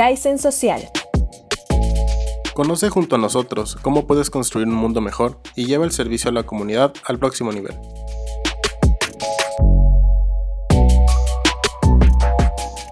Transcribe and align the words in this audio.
Kaizen 0.00 0.38
Social. 0.38 0.80
Conoce 2.54 2.88
junto 2.88 3.16
a 3.16 3.18
nosotros 3.18 3.76
cómo 3.82 4.06
puedes 4.06 4.30
construir 4.30 4.66
un 4.66 4.72
mundo 4.72 5.02
mejor 5.02 5.38
y 5.56 5.66
lleva 5.66 5.84
el 5.84 5.92
servicio 5.92 6.30
a 6.30 6.32
la 6.32 6.44
comunidad 6.44 6.94
al 7.04 7.18
próximo 7.18 7.52
nivel. 7.52 7.76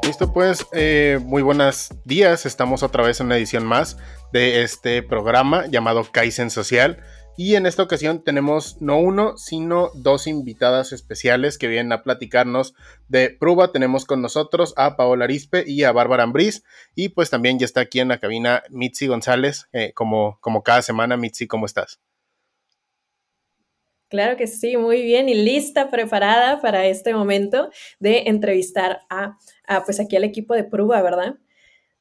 Listo 0.03 0.31
pues, 0.35 0.67
eh, 0.73 1.19
muy 1.23 1.41
buenos 1.41 1.89
días, 2.05 2.45
estamos 2.45 2.83
otra 2.83 3.03
vez 3.03 3.21
en 3.21 3.29
una 3.29 3.39
edición 3.39 3.65
más 3.65 3.97
de 4.31 4.63
este 4.63 5.03
programa 5.03 5.65
llamado 5.67 6.07
Kaizen 6.13 6.51
Social. 6.51 7.03
Y 7.41 7.55
en 7.55 7.67
esta 7.67 7.85
ocasión 7.85 8.25
tenemos 8.25 8.83
no 8.83 8.99
uno, 8.99 9.37
sino 9.37 9.93
dos 9.95 10.27
invitadas 10.27 10.93
especiales 10.93 11.57
que 11.57 11.69
vienen 11.69 11.93
a 11.93 12.03
platicarnos 12.03 12.75
de 13.07 13.31
prueba. 13.31 13.71
Tenemos 13.71 14.07
con 14.07 14.21
nosotros 14.21 14.75
a 14.77 14.97
Paola 14.97 15.27
Arispe 15.27 15.63
y 15.65 15.85
a 15.85 15.93
Bárbara 15.93 16.25
Ambriz. 16.25 16.65
Y 16.97 17.11
pues 17.11 17.31
también 17.31 17.61
ya 17.61 17.65
está 17.65 17.83
aquí 17.83 18.01
en 18.01 18.09
la 18.09 18.19
cabina 18.19 18.65
Mitzi 18.71 19.07
González, 19.07 19.69
eh, 19.73 19.93
como, 19.95 20.39
como 20.41 20.65
cada 20.65 20.83
semana. 20.83 21.17
Mitzi, 21.17 21.47
¿cómo 21.47 21.67
estás? 21.67 22.01
Claro 24.09 24.37
que 24.37 24.49
sí, 24.49 24.77
muy 24.77 25.03
bien 25.03 25.29
y 25.29 25.35
lista, 25.35 25.91
preparada 25.91 26.61
para 26.61 26.87
este 26.87 27.15
momento 27.15 27.71
de 28.01 28.25
entrevistar 28.27 29.03
a, 29.11 29.39
a 29.69 29.85
pues 29.85 30.01
aquí 30.01 30.17
al 30.17 30.25
equipo 30.25 30.55
de 30.55 30.65
prueba, 30.65 31.01
¿verdad? 31.03 31.37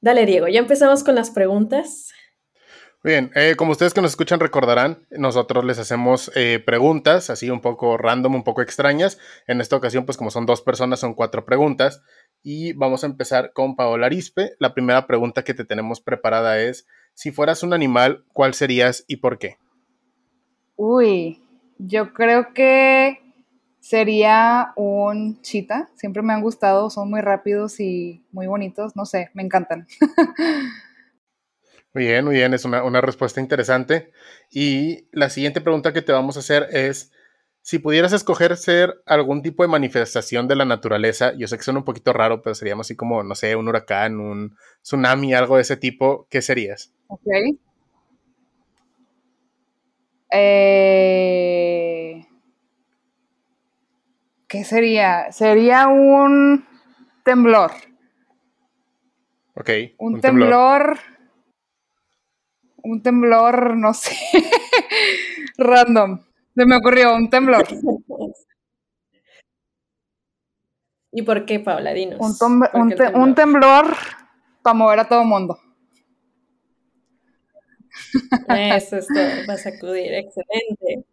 Dale, 0.02 0.26
Diego, 0.26 0.48
ya 0.48 0.62
empezamos 0.62 1.04
con 1.04 1.14
las 1.14 1.30
preguntas. 1.30 2.12
Bien, 3.08 3.32
eh, 3.36 3.56
como 3.56 3.72
ustedes 3.72 3.94
que 3.94 4.02
nos 4.02 4.12
escuchan 4.12 4.42
recordarán, 4.42 5.08
nosotros 5.12 5.64
les 5.64 5.80
hacemos 5.80 6.30
eh, 6.36 6.62
preguntas, 6.66 7.30
así 7.30 7.50
un 7.50 7.62
poco 7.62 7.96
random, 7.96 8.36
un 8.36 8.44
poco 8.44 8.62
extrañas. 8.62 9.18
En 9.48 9.62
esta 9.62 9.78
ocasión, 9.78 10.06
pues 10.06 10.18
como 10.18 10.30
son 10.30 10.46
dos 10.46 10.62
personas, 10.62 11.00
son 11.00 11.14
cuatro 11.14 11.46
preguntas. 11.46 12.04
Y 12.44 12.74
vamos 12.74 13.06
a 13.06 13.08
empezar 13.08 13.54
con 13.54 13.78
Paola 13.78 14.08
Arispe. 14.08 14.58
La 14.60 14.74
primera 14.74 15.08
pregunta 15.08 15.46
que 15.46 15.54
te 15.54 15.64
tenemos 15.64 16.02
preparada 16.02 16.60
es, 16.60 16.86
si 17.14 17.32
fueras 17.32 17.64
un 17.64 17.72
animal, 17.72 18.26
¿cuál 18.34 18.54
serías 18.54 19.06
y 19.08 19.16
por 19.16 19.40
qué? 19.40 19.56
Uy, 20.76 21.42
yo 21.78 22.12
creo 22.12 22.54
que 22.54 23.22
sería 23.80 24.74
un 24.76 25.42
chita. 25.44 25.90
Siempre 25.96 26.24
me 26.24 26.34
han 26.34 26.42
gustado, 26.42 26.90
son 26.90 27.10
muy 27.10 27.22
rápidos 27.22 27.80
y 27.80 28.26
muy 28.34 28.48
bonitos. 28.48 28.98
No 28.98 29.06
sé, 29.06 29.30
me 29.34 29.44
encantan. 29.44 29.88
Muy 31.98 32.06
bien, 32.06 32.26
muy 32.26 32.36
bien, 32.36 32.54
es 32.54 32.64
una, 32.64 33.02
respuesta 33.02 33.42
interesante. 33.42 34.12
Y 34.52 35.08
la 35.12 35.32
siguiente 35.32 35.62
pregunta 35.62 35.94
que 35.94 36.04
te 36.04 36.12
vamos 36.12 36.38
a 36.38 36.42
hacer 36.42 36.68
es, 36.70 37.12
si 37.64 37.80
pudieras 37.80 38.14
escoger 38.14 38.56
ser 38.56 39.02
algún 39.08 39.42
tipo 39.42 39.64
de 39.64 39.70
manifestación 39.70 40.48
de 40.48 40.56
la 40.56 40.66
naturaleza, 40.66 41.34
yo 41.36 41.48
sé 41.48 41.58
que 41.58 41.64
suena 41.64 41.80
un 41.80 41.86
poquito 41.86 42.14
raro, 42.14 42.44
pero 42.44 42.54
seríamos 42.54 42.86
así 42.86 42.96
como, 42.96 43.24
no 43.24 43.34
sé, 43.34 43.56
un 43.56 43.68
huracán, 43.68 44.20
un 44.20 44.56
tsunami, 44.84 45.34
algo 45.34 45.56
de 45.56 45.64
ese 45.64 45.76
tipo, 45.76 46.28
¿qué 46.30 46.44
serías? 46.44 46.94
Ok. 47.08 47.26
Eh, 50.34 52.28
¿Qué 54.48 54.64
sería? 54.64 55.32
Sería 55.32 55.88
un 55.88 56.64
temblor. 57.24 57.72
Ok. 59.56 59.72
Un, 59.98 60.22
temblor 60.22 61.00
un 62.88 63.02
temblor, 63.02 63.78
no 63.78 63.94
sé, 63.94 64.16
random. 65.58 66.20
Se 66.56 66.66
me 66.66 66.76
ocurrió 66.78 67.16
un 67.16 67.30
temblor. 67.30 67.66
¿Y 71.12 71.22
por 71.22 71.46
qué, 71.46 71.60
Paula? 71.60 71.94
Dinos. 71.94 72.42
Un, 72.42 72.64
un 73.14 73.36
temblor 73.36 73.96
para 74.62 74.74
mover 74.74 75.00
a 75.00 75.08
todo 75.08 75.24
mundo. 75.24 75.60
Eso 78.50 78.98
es 78.98 79.08
todo, 79.08 79.48
va 79.50 79.54
a 79.54 79.58
sacudir, 79.58 80.14
excelente. 80.14 81.06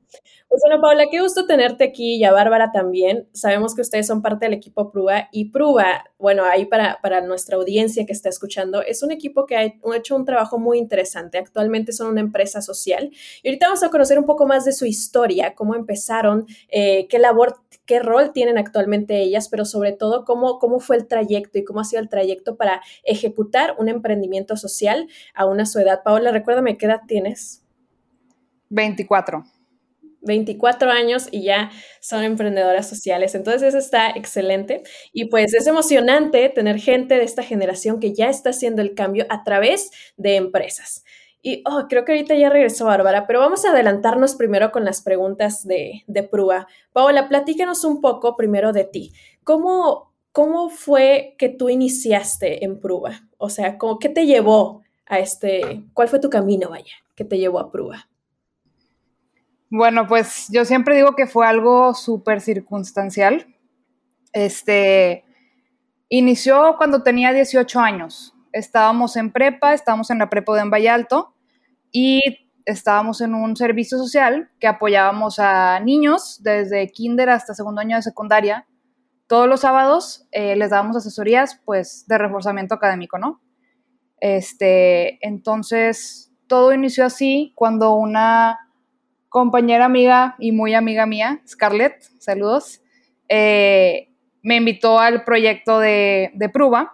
Pues 0.48 0.62
bueno, 0.66 0.80
Paula, 0.80 1.06
qué 1.10 1.20
gusto 1.20 1.47
tenerte 1.47 1.84
aquí 1.84 2.16
y 2.16 2.25
a 2.25 2.32
Bárbara 2.32 2.70
también. 2.72 3.28
Sabemos 3.32 3.75
que 3.75 3.80
ustedes 3.80 4.06
son 4.06 4.22
parte 4.22 4.47
del 4.47 4.54
equipo 4.54 4.91
Prueba 4.91 5.28
y 5.32 5.50
Prueba, 5.50 6.04
bueno, 6.19 6.44
ahí 6.44 6.66
para, 6.66 7.00
para 7.02 7.20
nuestra 7.20 7.56
audiencia 7.56 8.06
que 8.06 8.12
está 8.12 8.28
escuchando, 8.28 8.82
es 8.82 9.02
un 9.02 9.10
equipo 9.10 9.47
que 9.47 9.56
ha 9.56 9.64
hecho 9.97 10.16
un 10.16 10.25
trabajo 10.25 10.58
muy 10.58 10.78
interesante. 10.78 11.38
Actualmente 11.38 11.92
son 11.92 12.08
una 12.08 12.20
empresa 12.20 12.62
social 12.62 13.10
y 13.42 13.48
ahorita 13.48 13.66
vamos 13.66 13.82
a 13.82 13.91
conocer 13.91 14.19
un 14.19 14.26
poco 14.26 14.47
más 14.47 14.64
de 14.64 14.72
su 14.72 14.86
historia, 14.86 15.54
cómo 15.54 15.75
empezaron, 15.75 16.46
eh, 16.69 17.06
qué 17.08 17.19
labor, 17.19 17.56
qué 17.86 18.00
rol 18.00 18.32
tienen 18.32 18.58
actualmente 18.58 19.20
ellas, 19.20 19.48
pero 19.48 19.64
sobre 19.64 19.92
todo 19.92 20.25
cómo, 20.25 20.58
cómo 20.58 20.81
fue 20.81 20.96
el 20.96 21.06
trayecto 21.06 21.58
y 21.58 21.64
cómo 21.64 21.81
ha 21.81 21.84
sido 21.84 22.00
el 22.00 22.08
trayecto 22.08 22.56
para 22.56 22.82
ejecutar 23.02 23.75
un 23.78 23.88
emprendimiento 23.88 24.56
social 24.56 25.08
a 25.34 25.46
una 25.46 25.66
su 25.66 25.78
edad. 25.78 26.02
Paola, 26.04 26.31
recuérdame 26.31 26.78
qué 26.78 26.86
edad 26.86 27.02
tienes. 27.06 27.62
24. 28.70 29.44
24 30.25 30.91
años 30.91 31.29
y 31.31 31.45
ya 31.45 31.71
son 32.01 32.25
emprendedoras 32.25 32.89
sociales. 32.89 33.35
Entonces 33.35 33.62
eso 33.62 33.79
está 33.79 34.11
excelente 34.11 34.83
y 35.12 35.27
pues 35.27 35.55
es 35.55 35.67
emocionante 35.67 36.49
tener 36.49 36.79
gente 36.79 37.17
de 37.17 37.25
esta 37.25 37.43
generación 37.43 38.01
que 38.01 38.15
ya 38.15 38.29
está 38.29 38.51
haciendo 38.51 38.83
el 38.83 38.95
cambio 38.95 39.27
a 39.29 39.45
través 39.45 39.91
de 40.17 40.37
empresas. 40.37 41.05
Y 41.47 41.62
oh, 41.67 41.85
creo 41.91 42.07
que 42.07 42.12
ahorita 42.12 42.35
ya 42.35 42.49
regresó 42.49 42.87
Bárbara, 42.87 43.27
pero 43.27 43.39
vamos 43.39 43.67
a 43.67 43.71
adelantarnos 43.71 44.35
primero 44.35 44.73
con 44.73 44.87
las 44.87 45.03
preguntas 45.03 45.67
de, 45.67 46.03
de 46.07 46.23
Prúa. 46.23 46.67
Paola, 46.95 47.29
platícanos 47.29 47.85
un 47.85 48.01
poco 48.01 48.35
primero 48.35 48.73
de 48.73 48.85
ti. 48.85 49.12
¿Cómo, 49.45 50.15
¿Cómo 50.33 50.71
fue 50.71 51.35
que 51.37 51.51
tú 51.51 51.69
iniciaste 51.69 52.65
en 52.65 52.81
Prúa? 52.81 53.29
O 53.37 53.51
sea, 53.51 53.77
¿cómo, 53.77 53.99
¿qué 53.99 54.09
te 54.09 54.25
llevó 54.25 54.83
a 55.05 55.19
este, 55.19 55.85
cuál 55.93 56.09
fue 56.09 56.19
tu 56.19 56.31
camino, 56.31 56.71
vaya, 56.71 56.95
que 57.15 57.27
te 57.27 57.37
llevó 57.37 57.59
a 57.59 57.71
Prúa? 57.71 58.09
Bueno, 59.70 60.06
pues 60.06 60.47
yo 60.50 60.64
siempre 60.64 60.97
digo 60.97 61.14
que 61.16 61.26
fue 61.26 61.47
algo 61.47 61.94
súper 61.94 62.41
circunstancial. 62.41 63.47
Este, 64.32 65.25
inició 66.08 66.76
cuando 66.76 67.02
tenía 67.02 67.32
18 67.32 67.80
años. 67.80 68.34
Estábamos 68.52 69.16
en 69.16 69.32
prepa, 69.32 69.75
estábamos 69.75 70.10
en 70.10 70.19
la 70.19 70.30
prepa 70.30 70.54
de 70.54 70.60
Envayalto 70.60 71.34
y 71.91 72.20
estábamos 72.66 73.20
en 73.20 73.34
un 73.34 73.56
servicio 73.56 73.98
social 73.98 74.50
que 74.58 74.66
apoyábamos 74.66 75.38
a 75.38 75.81
niños 75.81 76.42
desde 76.42 76.91
kinder 76.91 77.31
hasta 77.31 77.54
segundo 77.54 77.81
año 77.81 77.96
de 77.96 78.02
secundaria. 78.02 78.66
Todos 79.26 79.48
los 79.48 79.60
sábados 79.60 80.26
eh, 80.32 80.54
les 80.56 80.70
dábamos 80.70 80.96
asesorías, 80.96 81.60
pues, 81.64 82.04
de 82.06 82.19
reforzamiento 82.19 82.75
académico, 82.75 83.19
¿no? 83.19 83.41
Este, 84.20 85.19
entonces, 85.26 86.32
todo 86.46 86.72
inició 86.72 87.06
así 87.06 87.52
cuando 87.56 87.94
una 87.94 88.58
compañera 89.34 89.87
amiga 89.87 90.37
y 90.39 90.53
muy 90.53 90.75
amiga 90.75 91.06
mía, 91.06 91.43
Scarlett, 91.45 92.00
saludos, 92.21 92.81
eh, 93.28 94.12
me 94.45 94.55
invitó 94.55 95.00
al 95.00 95.25
proyecto 95.25 95.81
de, 95.81 96.31
de 96.34 96.49
prueba, 96.49 96.93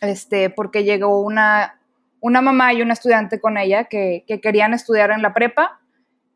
este, 0.00 0.50
porque 0.50 0.82
llegó 0.82 1.20
una, 1.20 1.78
una 2.18 2.42
mamá 2.42 2.74
y 2.74 2.82
una 2.82 2.94
estudiante 2.94 3.40
con 3.40 3.58
ella 3.58 3.84
que, 3.84 4.24
querían 4.42 4.74
estudiar 4.74 5.12
en 5.12 5.22
la 5.22 5.34
prepa, 5.34 5.80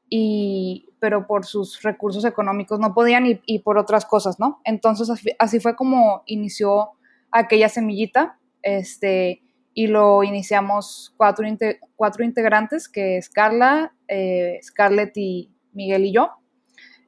y, 0.09 0.91
pero 1.00 1.26
por 1.26 1.44
sus 1.44 1.82
recursos 1.82 2.25
económicos 2.25 2.78
no 2.78 2.94
podían 2.94 3.26
y, 3.26 3.41
y 3.47 3.59
por 3.59 3.78
otras 3.78 4.06
cosas, 4.06 4.38
¿no? 4.38 4.60
Entonces 4.62 5.10
así, 5.41 5.59
fue 5.59 5.75
como 5.75 6.22
inició 6.26 6.91
aquella 7.32 7.69
semillita, 7.69 8.38
este, 8.62 9.42
y 9.78 9.88
lo 9.88 10.25
iniciamos 10.25 11.12
cuatro, 11.19 11.47
cuatro 11.97 12.25
integrantes, 12.25 12.88
que 12.88 13.19
es 13.19 13.28
Carla, 13.28 13.94
eh, 14.09 14.59
Scarlett 14.62 15.14
y 15.16 15.54
Miguel 15.75 16.06
y 16.06 16.14
yo. 16.14 16.31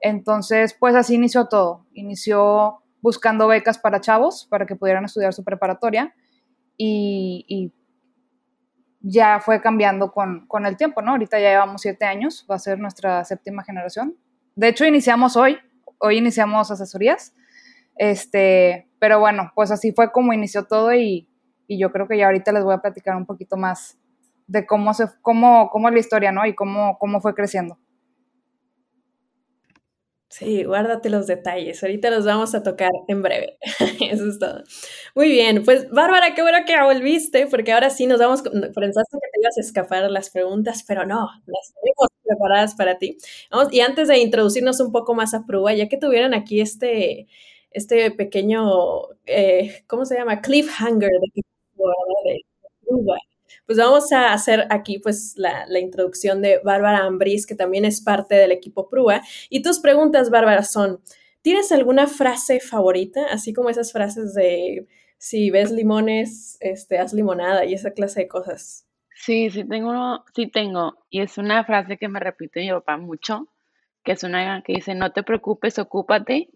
Entonces, 0.03 0.77
pues 0.78 0.95
así 0.95 1.15
inició 1.15 1.47
todo. 1.47 1.87
Inició 1.95 2.83
buscando 3.01 3.48
becas 3.48 3.78
para 3.78 4.03
chavos, 4.03 4.47
para 4.51 4.66
que 4.66 4.77
pudieran 4.77 5.07
estudiar 5.07 5.33
su 5.33 5.45
preparatoria, 5.45 6.15
y, 6.77 7.72
ya 9.01 9.41
fue 9.41 9.63
cambiando 9.63 10.13
con, 10.13 10.47
con, 10.47 10.66
el 10.66 10.77
tiempo, 10.77 11.01
¿no? 11.01 11.13
Ahorita 11.13 11.41
ya 11.41 11.48
llevamos 11.48 11.81
siete 11.81 12.04
años, 12.04 12.47
va 12.51 12.57
a 12.57 12.59
ser 12.59 12.78
nuestra 12.78 13.25
séptima 13.25 13.65
generación. 13.65 14.15
De 14.57 14.69
hecho, 14.69 14.84
iniciamos 14.84 15.37
hoy, 15.37 15.57
hoy 16.01 16.19
iniciamos 16.19 16.71
asesorías, 16.71 17.33
este, 17.97 18.91
pero 18.98 19.21
bueno, 19.21 19.53
pues 19.54 19.71
así 19.71 19.92
fue 19.92 20.13
como 20.13 20.34
inició 20.34 20.65
todo 20.65 20.92
y 20.92 21.28
y 21.68 21.78
yo 21.78 21.92
creo 21.92 22.09
que 22.09 22.18
ya 22.18 22.26
ahorita 22.26 22.50
les 22.50 22.65
voy 22.65 22.74
a 22.74 22.78
platicar 22.78 23.16
un 23.16 23.26
poquito 23.26 23.56
más 23.56 23.98
de 24.48 24.66
cómo, 24.66 24.94
se, 24.94 25.04
cómo, 25.22 25.70
cómo 25.70 25.88
es 25.88 25.94
la 25.94 26.00
historia, 26.00 26.32
¿no? 26.32 26.44
Y 26.47 26.54
cómo, 26.54 26.98
cómo 26.98 27.20
fue 27.20 27.34
creciendo. 27.34 27.78
Sí, 30.30 30.65
guárdate 30.65 31.09
los 31.09 31.26
detalles. 31.26 31.82
Ahorita 31.82 32.10
los 32.10 32.26
vamos 32.26 32.54
a 32.54 32.62
tocar 32.62 32.91
en 33.09 33.22
breve. 33.22 33.59
Eso 34.10 34.28
es 34.28 34.38
todo. 34.38 34.62
Muy 35.15 35.30
bien, 35.30 35.65
pues 35.65 35.88
Bárbara, 35.91 36.34
qué 36.34 36.42
bueno 36.42 36.59
que 36.66 36.80
volviste, 36.82 37.47
porque 37.47 37.72
ahora 37.72 37.88
sí 37.91 38.06
nos 38.06 38.20
vamos. 38.20 38.42
Pensaste 38.42 39.18
que 39.20 39.28
te 39.32 39.41
ibas 39.41 39.56
a 39.56 39.60
escapar 39.60 40.10
las 40.10 40.30
preguntas, 40.30 40.84
pero 40.86 41.06
no, 41.06 41.28
las 41.47 41.72
tenemos 41.74 42.09
preparadas 42.24 42.74
para 42.74 42.98
ti. 42.98 43.16
Y 43.72 43.80
antes 43.80 44.09
de 44.09 44.18
introducirnos 44.18 44.80
un 44.80 44.92
poco 44.92 45.15
más 45.15 45.32
a 45.32 45.47
prueba, 45.47 45.72
ya 45.72 45.88
que 45.88 45.97
tuvieran 45.97 46.34
aquí 46.34 46.60
este, 46.60 47.26
este 47.70 48.10
pequeño, 48.10 48.65
eh, 49.24 49.82
¿cómo 49.86 50.04
se 50.04 50.16
llama? 50.16 50.42
Cliffhanger 50.42 51.10
Pues 53.66 53.78
vamos 53.78 54.13
a 54.13 54.33
hacer 54.33 54.66
aquí 54.71 54.98
pues 54.98 55.34
la, 55.36 55.66
introducción 55.78 56.42
de 56.42 56.60
Bárbara 56.65 57.04
Ambris, 57.04 57.47
que 57.47 57.54
también 57.54 57.84
es 57.84 58.01
parte 58.01 58.34
del 58.34 58.53
equipo 58.53 58.89
Prúa. 58.89 59.22
Y 59.51 59.63
tus 59.63 59.78
preguntas, 59.78 60.30
Bárbara, 60.30 60.63
son, 60.63 61.01
¿tienes 61.42 61.71
alguna 61.72 62.07
frase 62.07 62.60
favorita? 62.60 63.27
Así 63.30 63.53
como 63.53 63.71
esas 63.71 63.92
frases 63.92 64.34
de 64.34 64.86
si 65.19 65.51
ves 65.51 65.71
limones, 65.71 66.57
este, 66.60 66.98
haz 66.98 67.13
limonada 67.13 67.65
y 67.65 67.75
esa 67.75 67.92
clase 67.92 68.21
de 68.21 68.28
cosas. 68.28 68.86
Sí, 69.15 69.51
sí 69.51 69.65
tengo, 69.65 70.25
sí 70.34 70.47
tengo. 70.47 70.97
Y 71.10 71.21
es 71.21 71.39
una 71.39 71.65
frase 71.65 71.98
que 71.98 72.09
me 72.09 72.21
repite 72.21 72.60
mi 72.60 72.71
papá 72.71 72.97
mucho, 72.97 73.48
que 74.04 74.13
es 74.13 74.22
una 74.22 74.63
que 74.63 74.75
dice, 74.75 74.95
no 74.95 75.13
te 75.13 75.25
preocupes, 75.25 75.78
ocúpate. 75.78 76.48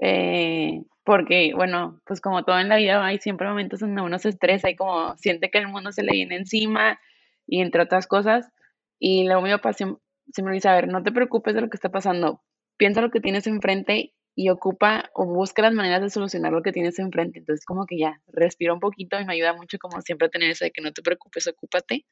Eh, 0.00 0.82
porque, 1.04 1.52
bueno, 1.54 2.00
pues 2.04 2.20
como 2.20 2.44
todo 2.44 2.58
en 2.58 2.68
la 2.68 2.76
vida 2.76 3.04
hay 3.04 3.18
siempre 3.18 3.48
momentos 3.48 3.80
donde 3.80 4.02
uno 4.02 4.18
se 4.18 4.28
estresa 4.28 4.70
y 4.70 4.76
como 4.76 5.16
siente 5.16 5.50
que 5.50 5.58
el 5.58 5.68
mundo 5.68 5.90
se 5.92 6.02
le 6.02 6.12
viene 6.12 6.36
encima 6.36 7.00
y 7.46 7.62
entre 7.62 7.82
otras 7.82 8.06
cosas. 8.06 8.50
Y 8.98 9.24
luego 9.24 9.42
mi 9.42 9.50
papá 9.50 9.72
siempre, 9.72 10.02
me 10.42 10.52
dice, 10.52 10.68
a 10.68 10.74
ver, 10.74 10.88
no 10.88 11.02
te 11.02 11.12
preocupes 11.12 11.54
de 11.54 11.62
lo 11.62 11.70
que 11.70 11.76
está 11.76 11.90
pasando, 11.90 12.42
piensa 12.76 13.00
lo 13.00 13.10
que 13.10 13.20
tienes 13.20 13.46
enfrente 13.46 14.12
y 14.34 14.50
ocupa 14.50 15.10
o 15.14 15.24
busca 15.26 15.62
las 15.62 15.72
maneras 15.72 16.02
de 16.02 16.10
solucionar 16.10 16.52
lo 16.52 16.62
que 16.62 16.72
tienes 16.72 16.98
enfrente. 16.98 17.38
Entonces 17.40 17.64
como 17.64 17.86
que 17.86 17.98
ya, 17.98 18.20
respira 18.28 18.74
un 18.74 18.80
poquito 18.80 19.18
y 19.18 19.24
me 19.24 19.32
ayuda 19.34 19.54
mucho 19.54 19.78
como 19.78 20.00
siempre 20.02 20.26
a 20.28 20.30
tener 20.30 20.50
eso 20.50 20.64
de 20.64 20.70
que 20.72 20.82
no 20.82 20.92
te 20.92 21.02
preocupes, 21.02 21.48
ocúpate. 21.48 22.04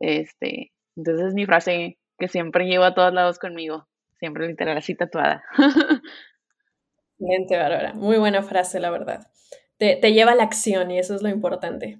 Este, 0.00 0.72
entonces 0.96 1.28
es 1.28 1.34
mi 1.34 1.46
frase 1.46 1.98
que 2.18 2.28
siempre 2.28 2.66
llevo 2.66 2.84
a 2.84 2.94
todos 2.94 3.12
lados 3.14 3.38
conmigo, 3.38 3.88
siempre 4.18 4.46
literal 4.48 4.76
así 4.76 4.94
tatuada. 4.94 5.44
Excelente, 7.18 7.56
Bárbara. 7.56 7.94
Muy 7.94 8.18
buena 8.18 8.42
frase, 8.42 8.78
la 8.78 8.90
verdad. 8.90 9.26
Te, 9.78 10.00
lleva 10.12 10.32
a 10.32 10.34
la 10.34 10.42
acción 10.42 10.90
y 10.90 10.98
eso 10.98 11.14
es 11.14 11.22
lo 11.22 11.28
importante. 11.28 11.98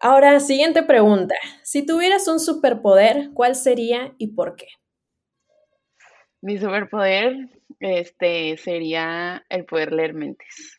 Ahora, 0.00 0.40
siguiente 0.40 0.82
pregunta. 0.82 1.34
Si 1.62 1.84
tuvieras 1.84 2.26
un 2.28 2.40
superpoder, 2.40 3.30
¿cuál 3.34 3.54
sería 3.54 4.14
y 4.18 4.28
por 4.28 4.56
qué? 4.56 4.66
Mi 6.40 6.58
superpoder 6.58 7.36
este, 7.80 8.56
sería 8.56 9.44
el 9.48 9.64
poder 9.66 9.92
leer 9.92 10.14
mentes. 10.14 10.78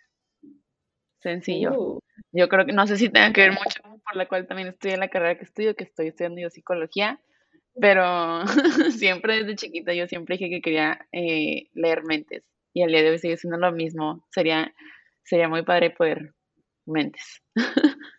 Sencillo. 1.21 1.73
Uh. 1.73 1.99
Yo 2.31 2.49
creo 2.49 2.65
que, 2.65 2.73
no 2.73 2.85
sé 2.85 2.97
si 2.97 3.09
tenga 3.09 3.31
que 3.31 3.41
ver 3.41 3.51
mucho 3.51 3.81
por 3.83 4.15
la 4.15 4.27
cual 4.27 4.47
también 4.47 4.69
estudié 4.69 4.97
la 4.97 5.07
carrera 5.07 5.37
que 5.37 5.45
estudio, 5.45 5.75
que 5.75 5.85
estoy 5.85 6.07
estudiando 6.07 6.49
psicología, 6.49 7.19
pero 7.79 8.45
siempre 8.91 9.37
desde 9.37 9.55
chiquita 9.55 9.93
yo 9.93 10.07
siempre 10.07 10.37
dije 10.37 10.49
que 10.49 10.61
quería 10.61 11.07
eh, 11.11 11.69
leer 11.73 12.03
mentes 12.03 12.43
y 12.75 12.83
al 12.83 12.89
día 12.89 13.01
de 13.01 13.11
hoy 13.11 13.17
sigue 13.17 13.37
siendo 13.37 13.57
lo 13.57 13.71
mismo. 13.71 14.23
Sería, 14.31 14.71
sería 15.23 15.47
muy 15.47 15.63
padre 15.63 15.91
poder 15.91 16.33
mentes. 16.85 17.41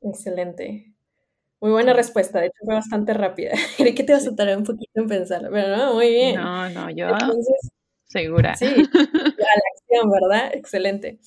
Excelente. 0.00 0.92
Muy 1.60 1.72
buena 1.72 1.92
respuesta, 1.92 2.38
de 2.38 2.46
hecho 2.46 2.64
fue 2.64 2.74
bastante 2.74 3.12
rápida. 3.14 3.52
Creí 3.76 3.94
que 3.94 4.04
te 4.04 4.12
vas 4.12 4.26
a 4.26 4.36
tardar 4.36 4.56
un 4.56 4.64
poquito 4.64 4.92
en 4.94 5.08
pensar, 5.08 5.48
pero 5.50 5.76
no, 5.76 5.94
muy 5.94 6.10
bien. 6.10 6.36
No, 6.36 6.70
no, 6.70 6.90
yo 6.90 7.08
segura. 8.04 8.54
Sí, 8.54 8.66
la 8.94 9.62
acción, 9.74 10.10
¿verdad? 10.10 10.50
Excelente. 10.54 11.18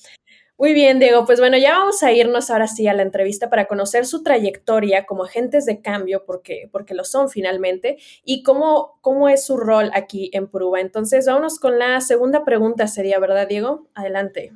Muy 0.60 0.74
bien, 0.74 0.98
Diego. 0.98 1.24
Pues 1.24 1.40
bueno, 1.40 1.56
ya 1.56 1.78
vamos 1.78 2.02
a 2.02 2.12
irnos 2.12 2.50
ahora 2.50 2.66
sí 2.66 2.86
a 2.86 2.92
la 2.92 3.00
entrevista 3.00 3.48
para 3.48 3.64
conocer 3.64 4.04
su 4.04 4.22
trayectoria 4.22 5.06
como 5.06 5.24
agentes 5.24 5.64
de 5.64 5.80
cambio, 5.80 6.24
porque, 6.26 6.68
porque 6.70 6.92
lo 6.92 7.04
son 7.04 7.30
finalmente, 7.30 7.96
y 8.24 8.42
cómo, 8.42 8.98
cómo 9.00 9.30
es 9.30 9.42
su 9.42 9.56
rol 9.56 9.90
aquí 9.94 10.28
en 10.34 10.48
Prueba. 10.48 10.82
Entonces, 10.82 11.24
vámonos 11.24 11.58
con 11.58 11.78
la 11.78 12.02
segunda 12.02 12.44
pregunta, 12.44 12.88
sería, 12.88 13.18
¿verdad, 13.18 13.48
Diego? 13.48 13.88
Adelante. 13.94 14.52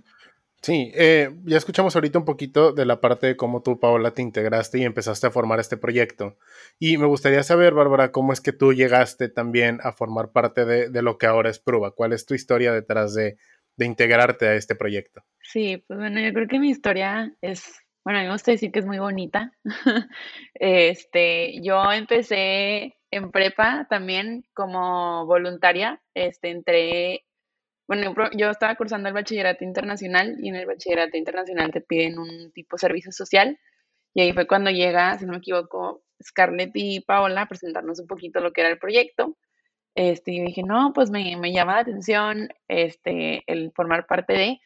Sí, 0.61 0.93
eh, 0.95 1.31
ya 1.45 1.57
escuchamos 1.57 1.95
ahorita 1.95 2.19
un 2.19 2.27
poquito 2.27 2.73
de 2.73 2.85
la 2.85 3.01
parte 3.01 3.27
de 3.29 3.37
cómo 3.39 3.63
tú, 3.63 3.81
Paola, 3.81 4.11
te 4.11 4.21
integraste 4.21 4.81
y 4.81 4.83
empezaste 4.83 5.27
a 5.27 5.31
formar 5.31 5.59
este 5.59 5.79
proyecto. 5.79 6.37
Y 6.79 6.99
me 6.99 7.07
gustaría 7.07 7.43
saber, 7.43 7.73
Bárbara, 7.73 8.13
cómo 8.13 8.35
es 8.35 8.43
que 8.43 8.53
tú 8.53 8.75
llegaste 8.75 9.31
también 9.31 9.79
a 9.83 9.93
formar 9.93 10.33
parte 10.33 10.67
de, 10.67 10.91
de 10.91 11.01
lo 11.01 11.17
que 11.17 11.27
ahora 11.27 11.49
es 11.49 11.59
Prueba. 11.59 11.93
¿Cuál 11.93 12.13
es 12.13 12.27
tu 12.27 12.35
historia 12.35 12.73
detrás 12.73 13.15
de, 13.15 13.39
de 13.77 13.87
integrarte 13.87 14.49
a 14.49 14.55
este 14.55 14.75
proyecto? 14.75 15.23
Sí, 15.43 15.83
pues 15.87 15.99
bueno, 15.99 16.21
yo 16.21 16.33
creo 16.33 16.49
que 16.49 16.59
mi 16.59 16.71
historia 16.71 17.35
es, 17.41 17.81
bueno, 18.05 18.19
a 18.19 18.23
mí 18.23 18.29
me 18.29 18.35
gusta 18.35 18.53
decir 18.53 18.73
que 18.73 18.81
es 18.81 18.87
muy 18.87 18.99
bonita. 18.99 19.53
este, 20.55 21.61
yo 21.63 21.93
empecé 21.93 22.97
en 23.11 23.31
prepa 23.31 23.87
también 23.89 24.45
como 24.55 25.27
voluntaria, 25.27 26.03
este, 26.15 26.51
entré, 26.51 27.25
bueno, 27.87 28.15
yo 28.37 28.51
estaba 28.51 28.75
cursando 28.75 29.09
el 29.09 29.15
bachillerato 29.15 29.65
internacional 29.65 30.37
y 30.41 30.49
en 30.49 30.57
el 30.57 30.67
bachillerato 30.67 31.17
internacional 31.17 31.71
te 31.71 31.81
piden 31.81 32.19
un 32.19 32.51
tipo 32.53 32.77
de 32.77 32.81
servicio 32.81 33.13
social 33.13 33.59
y 34.15 34.23
ahí 34.23 34.33
fue 34.33 34.47
cuando 34.47 34.71
llega, 34.71 35.19
si 35.19 35.27
no 35.27 35.33
me 35.33 35.39
equivoco, 35.39 36.05
Scarlett 36.23 36.71
y 36.75 37.01
Paola 37.01 37.43
a 37.43 37.49
presentarnos 37.49 38.01
un 38.01 38.07
poquito 38.07 38.41
lo 38.41 38.53
que 38.53 38.63
era 38.63 38.71
el 38.71 38.79
proyecto 38.79 39.37
este, 39.95 40.33
y 40.33 40.41
dije, 40.41 40.63
no, 40.63 40.93
pues 40.93 41.11
me, 41.11 41.37
me, 41.37 41.53
llama 41.53 41.75
la 41.75 41.81
atención 41.81 42.49
este, 42.69 43.43
el 43.47 43.73
formar 43.73 44.07
parte 44.07 44.33
de, 44.33 44.61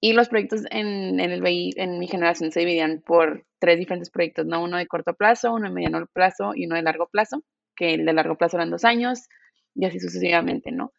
y 0.00 0.14
los 0.14 0.28
proyectos 0.28 0.62
en, 0.70 1.20
en, 1.20 1.30
el 1.30 1.42
en 1.76 1.98
mi 1.98 2.08
generación 2.08 2.50
se 2.52 2.60
dividían 2.60 3.02
por 3.04 3.44
tres 3.58 3.78
diferentes 3.78 4.10
proyectos, 4.10 4.46
¿no? 4.46 4.62
Uno 4.62 4.78
de 4.78 4.86
corto 4.86 5.14
plazo, 5.14 5.52
uno 5.52 5.68
de 5.68 5.74
mediano 5.74 6.06
plazo 6.12 6.52
y 6.54 6.66
uno 6.66 6.76
de 6.76 6.82
largo 6.82 7.08
plazo, 7.08 7.44
que 7.76 7.94
el 7.94 8.06
de 8.06 8.14
largo 8.14 8.36
plazo 8.36 8.56
eran 8.56 8.70
dos 8.70 8.84
años 8.84 9.28
y 9.74 9.84
así 9.84 10.00
sucesivamente, 10.00 10.72
¿no? 10.72 10.92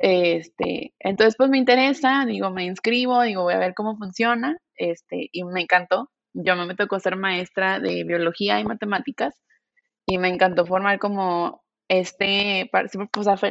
Este, 0.00 0.94
entonces, 0.98 1.36
pues 1.36 1.50
me 1.50 1.58
interesa, 1.58 2.24
digo, 2.26 2.50
me 2.50 2.64
inscribo, 2.64 3.22
digo, 3.22 3.42
voy 3.42 3.54
a 3.54 3.58
ver 3.58 3.74
cómo 3.74 3.96
funciona, 3.96 4.58
este, 4.76 5.28
y 5.30 5.44
me 5.44 5.60
encantó. 5.60 6.10
Yo 6.32 6.56
me 6.56 6.74
tocó 6.74 6.98
ser 7.00 7.16
maestra 7.16 7.80
de 7.80 8.04
biología 8.04 8.58
y 8.60 8.64
matemáticas 8.64 9.34
y 10.06 10.18
me 10.18 10.28
encantó 10.28 10.66
formar 10.66 10.98
como 10.98 11.62
este, 11.90 12.70
pues, 12.70 12.92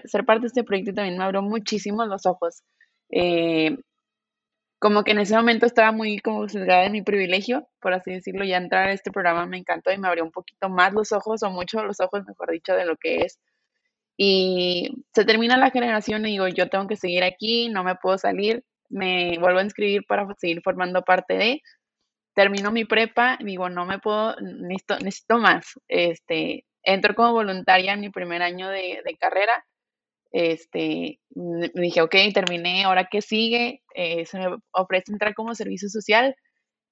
ser 0.06 0.26
parte 0.26 0.42
de 0.44 0.48
este 0.48 0.64
proyecto 0.64 0.94
también 0.94 1.18
me 1.18 1.26
abrió 1.26 1.42
muchísimo 1.42 2.06
los 2.06 2.26
ojos. 2.26 2.64
Eh, 3.12 3.78
como 4.80 5.04
que 5.04 5.12
en 5.12 5.20
ese 5.20 5.36
momento 5.36 5.66
estaba 5.66 5.92
muy 5.92 6.20
como 6.20 6.48
sesgada 6.48 6.84
de 6.84 6.90
mi 6.90 7.02
privilegio, 7.02 7.68
por 7.82 7.94
así 7.94 8.14
decirlo, 8.14 8.46
ya 8.46 8.56
entrar 8.56 8.88
a 8.88 8.94
este 8.94 9.12
programa 9.12 9.46
me 9.46 9.58
encantó 9.58 9.92
y 9.92 9.98
me 9.98 10.08
abrió 10.08 10.24
un 10.24 10.32
poquito 10.32 10.70
más 10.70 10.94
los 10.94 11.12
ojos, 11.12 11.44
o 11.44 11.52
mucho 11.52 11.84
los 11.84 12.00
ojos, 12.00 12.24
mejor 12.26 12.52
dicho, 12.52 12.74
de 12.76 12.86
lo 12.86 12.96
que 12.96 13.24
es. 13.24 13.40
Y 14.18 15.04
se 15.14 15.26
termina 15.26 15.58
la 15.58 15.72
generación 15.72 16.26
y 16.26 16.32
digo, 16.32 16.48
yo 16.48 16.70
tengo 16.70 16.88
que 16.88 16.96
seguir 16.96 17.26
aquí, 17.26 17.68
no 17.68 17.84
me 17.84 17.96
puedo 17.96 18.18
salir, 18.18 18.64
me 18.90 19.38
vuelvo 19.40 19.60
a 19.60 19.64
inscribir 19.64 20.06
para 20.08 20.26
seguir 20.38 20.62
formando 20.64 21.02
parte 21.04 21.34
de. 21.36 21.62
Termino 22.36 22.72
mi 22.72 22.86
prepa, 22.86 23.38
digo, 23.44 23.70
no 23.70 23.86
me 23.86 24.00
puedo, 24.00 24.36
necesito, 24.40 25.00
necesito 25.00 25.40
más. 25.40 25.74
Este, 25.90 26.64
entro 26.84 27.16
como 27.16 27.34
voluntaria 27.34 27.94
en 27.94 28.02
mi 28.02 28.10
primer 28.10 28.42
año 28.42 28.70
de, 28.70 29.02
carrera. 29.20 29.66
Este, 30.32 31.20
me 31.36 31.70
dije, 31.74 32.02
ok, 32.02 32.16
terminé, 32.34 32.84
ahora 32.84 33.08
qué 33.12 33.22
sigue, 33.22 33.82
eh, 33.96 34.26
se 34.26 34.38
me 34.38 34.58
ofrece 34.72 35.12
entrar 35.12 35.34
como 35.34 35.56
servicio 35.56 35.90
social, 35.90 36.36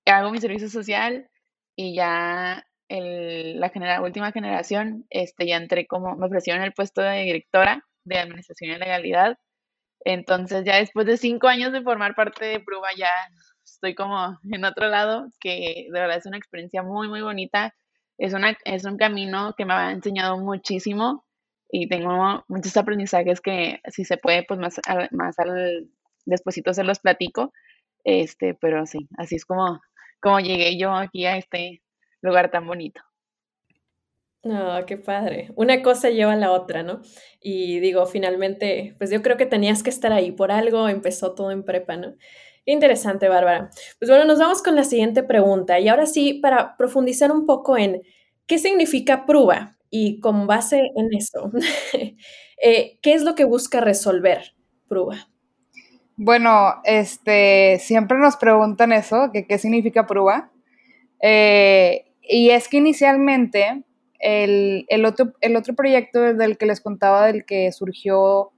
hago 0.05 0.31
mi 0.31 0.39
servicio 0.39 0.69
social 0.69 1.29
y 1.75 1.95
ya 1.95 2.65
el, 2.89 3.59
la 3.59 4.01
última 4.01 4.31
generación, 4.31 5.05
este, 5.09 5.45
ya 5.47 5.57
entré 5.57 5.85
como, 5.87 6.15
me 6.15 6.25
ofrecieron 6.25 6.63
el 6.63 6.73
puesto 6.73 7.01
de 7.01 7.23
directora 7.23 7.83
de 8.05 8.19
Administración 8.19 8.71
y 8.71 8.77
Legalidad. 8.79 9.37
Entonces 10.05 10.63
ya 10.65 10.77
después 10.77 11.05
de 11.05 11.17
cinco 11.17 11.47
años 11.47 11.71
de 11.73 11.81
formar 11.81 12.15
parte 12.15 12.45
de 12.45 12.59
Prueba 12.59 12.87
ya 12.97 13.09
estoy 13.65 13.93
como 13.95 14.39
en 14.51 14.65
otro 14.65 14.87
lado, 14.87 15.27
que 15.39 15.87
de 15.91 15.99
verdad 15.99 16.17
es 16.17 16.25
una 16.25 16.37
experiencia 16.37 16.81
muy, 16.83 17.07
muy 17.09 17.21
bonita 17.21 17.73
es, 18.17 18.33
una, 18.33 18.57
es 18.65 18.85
un 18.85 18.97
camino 18.97 19.53
que 19.57 19.65
me 19.65 19.73
ha 19.73 19.91
enseñado 19.91 20.37
muchísimo 20.37 21.25
y 21.69 21.87
tengo 21.87 22.43
muchos 22.47 22.75
aprendizajes 22.77 23.41
que 23.41 23.81
si 23.89 24.05
se 24.05 24.17
puede, 24.17 24.43
pues 24.43 24.59
más, 24.59 24.79
más 25.11 25.39
al 25.39 25.89
se 26.73 26.83
los 26.83 26.99
platico. 26.99 27.53
Este, 28.03 28.53
pero 28.53 28.85
sí, 28.85 29.07
así 29.17 29.35
es 29.35 29.45
como, 29.45 29.81
como 30.21 30.39
llegué 30.39 30.77
yo 30.77 30.93
aquí 30.93 31.25
a 31.25 31.37
este 31.37 31.81
lugar 32.21 32.51
tan 32.51 32.65
bonito. 32.65 33.01
No, 34.43 34.85
qué 34.85 34.97
padre. 34.97 35.51
Una 35.55 35.81
cosa 35.81 36.09
lleva 36.09 36.33
a 36.33 36.37
la 36.37 36.51
otra, 36.51 36.81
¿no? 36.83 37.01
Y 37.41 37.79
digo, 37.81 38.05
finalmente, 38.05 38.95
pues 38.97 39.09
yo 39.09 39.21
creo 39.21 39.35
que 39.35 39.45
tenías 39.45 39.83
que 39.83 39.89
estar 39.89 40.13
ahí. 40.13 40.31
Por 40.31 40.51
algo 40.51 40.87
empezó 40.87 41.33
todo 41.35 41.51
en 41.51 41.63
prepa, 41.63 41.97
¿no? 41.97 42.15
Interesante, 42.69 43.29
Bárbara. 43.29 43.69
Pues 43.97 44.09
bueno, 44.11 44.25
nos 44.25 44.39
vamos 44.39 44.61
con 44.61 44.75
la 44.75 44.83
siguiente 44.83 45.23
pregunta. 45.23 45.79
Y 45.79 45.87
ahora 45.87 46.05
sí, 46.05 46.33
para 46.33 46.75
profundizar 46.75 47.31
un 47.31 47.45
poco 47.45 47.77
en 47.77 48.01
qué 48.45 48.57
significa 48.57 49.25
prueba 49.25 49.77
y 49.89 50.19
con 50.19 50.47
base 50.47 50.81
en 50.97 51.13
eso, 51.13 51.49
eh, 52.61 52.99
¿qué 53.01 53.13
es 53.13 53.23
lo 53.23 53.35
que 53.35 53.45
busca 53.45 53.79
resolver 53.79 54.53
prueba? 54.89 55.29
Bueno, 56.17 56.81
este, 56.83 57.79
siempre 57.79 58.17
nos 58.17 58.35
preguntan 58.35 58.91
eso, 58.91 59.29
que 59.31 59.47
qué 59.47 59.57
significa 59.57 60.05
prueba. 60.05 60.51
Eh, 61.21 62.11
y 62.21 62.49
es 62.49 62.67
que 62.67 62.77
inicialmente 62.77 63.85
el, 64.19 65.05
otro, 65.05 65.35
el 65.39 65.55
otro 65.55 65.73
proyecto 65.73 66.19
del 66.19 66.57
que 66.57 66.65
les 66.65 66.81
contaba, 66.81 67.27
del 67.27 67.45
que 67.45 67.71
surgió, 67.71 68.51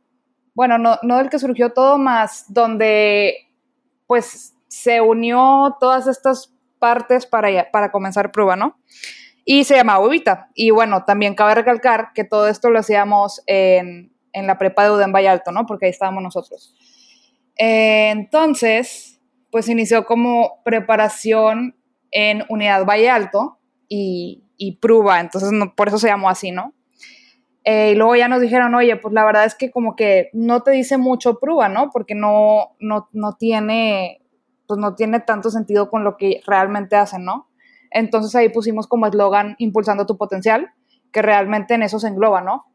bueno, 0.55 0.79
no, 0.79 0.97
no 1.03 1.19
del 1.19 1.29
que 1.29 1.37
surgió 1.37 1.73
todo 1.73 1.99
más, 1.99 2.51
donde 2.51 3.48
pues 4.09 4.55
se 4.67 5.01
unió 5.01 5.77
todas 5.79 6.07
estas 6.07 6.51
partes 6.79 7.27
para, 7.27 7.69
para 7.69 7.91
comenzar 7.91 8.31
prueba, 8.31 8.55
¿no? 8.55 8.79
Y 9.45 9.65
se 9.65 9.75
llamaba 9.75 10.03
Ubita. 10.03 10.49
Y 10.55 10.71
bueno, 10.71 11.05
también 11.05 11.35
cabe 11.35 11.53
recalcar 11.53 12.07
que 12.15 12.23
todo 12.23 12.47
esto 12.47 12.71
lo 12.71 12.79
hacíamos 12.79 13.43
en, 13.45 14.11
en 14.33 14.47
la 14.47 14.57
prepa 14.57 14.83
de 14.83 14.89
Uden 14.89 15.11
Valle 15.13 15.27
Alto, 15.27 15.51
¿no? 15.51 15.67
Porque 15.67 15.85
ahí 15.85 15.91
estábamos 15.91 16.23
nosotros. 16.23 16.73
entonces, 17.55 19.21
pues 19.51 19.69
inició 19.69 20.07
como 20.07 20.63
preparación 20.65 21.75
en 22.09 22.45
Unidad 22.49 22.85
Valle 22.85 23.11
Alto 23.11 23.59
y, 23.87 24.43
y 24.57 24.77
prueba, 24.77 25.19
entonces 25.19 25.51
no, 25.51 25.75
por 25.75 25.89
eso 25.89 25.99
se 25.99 26.07
llamó 26.07 26.31
así, 26.31 26.51
¿no? 26.51 26.73
Eh, 27.63 27.91
y 27.91 27.95
luego 27.95 28.15
ya 28.15 28.27
nos 28.27 28.41
dijeron, 28.41 28.73
oye, 28.75 28.95
pues 28.95 29.13
la 29.13 29.25
verdad 29.25 29.45
es 29.45 29.55
que 29.55 29.71
como 29.71 29.95
que 29.95 30.29
no 30.33 30.61
te 30.61 30.71
dice 30.71 30.97
mucho 30.97 31.39
prueba, 31.39 31.69
¿no? 31.69 31.89
Porque 31.91 32.15
no, 32.15 32.75
no, 32.79 33.09
no 33.11 33.35
tiene, 33.35 34.21
pues 34.67 34.79
no 34.79 34.95
tiene 34.95 35.19
tanto 35.19 35.49
sentido 35.49 35.89
con 35.89 36.03
lo 36.03 36.17
que 36.17 36.41
realmente 36.45 36.95
hacen, 36.95 37.25
¿no? 37.25 37.49
Entonces 37.91 38.35
ahí 38.35 38.49
pusimos 38.49 38.87
como 38.87 39.07
eslogan 39.07 39.55
impulsando 39.57 40.05
tu 40.05 40.17
potencial, 40.17 40.71
que 41.11 41.21
realmente 41.21 41.73
en 41.73 41.83
eso 41.83 41.99
se 41.99 42.07
engloba, 42.07 42.41
¿no? 42.41 42.65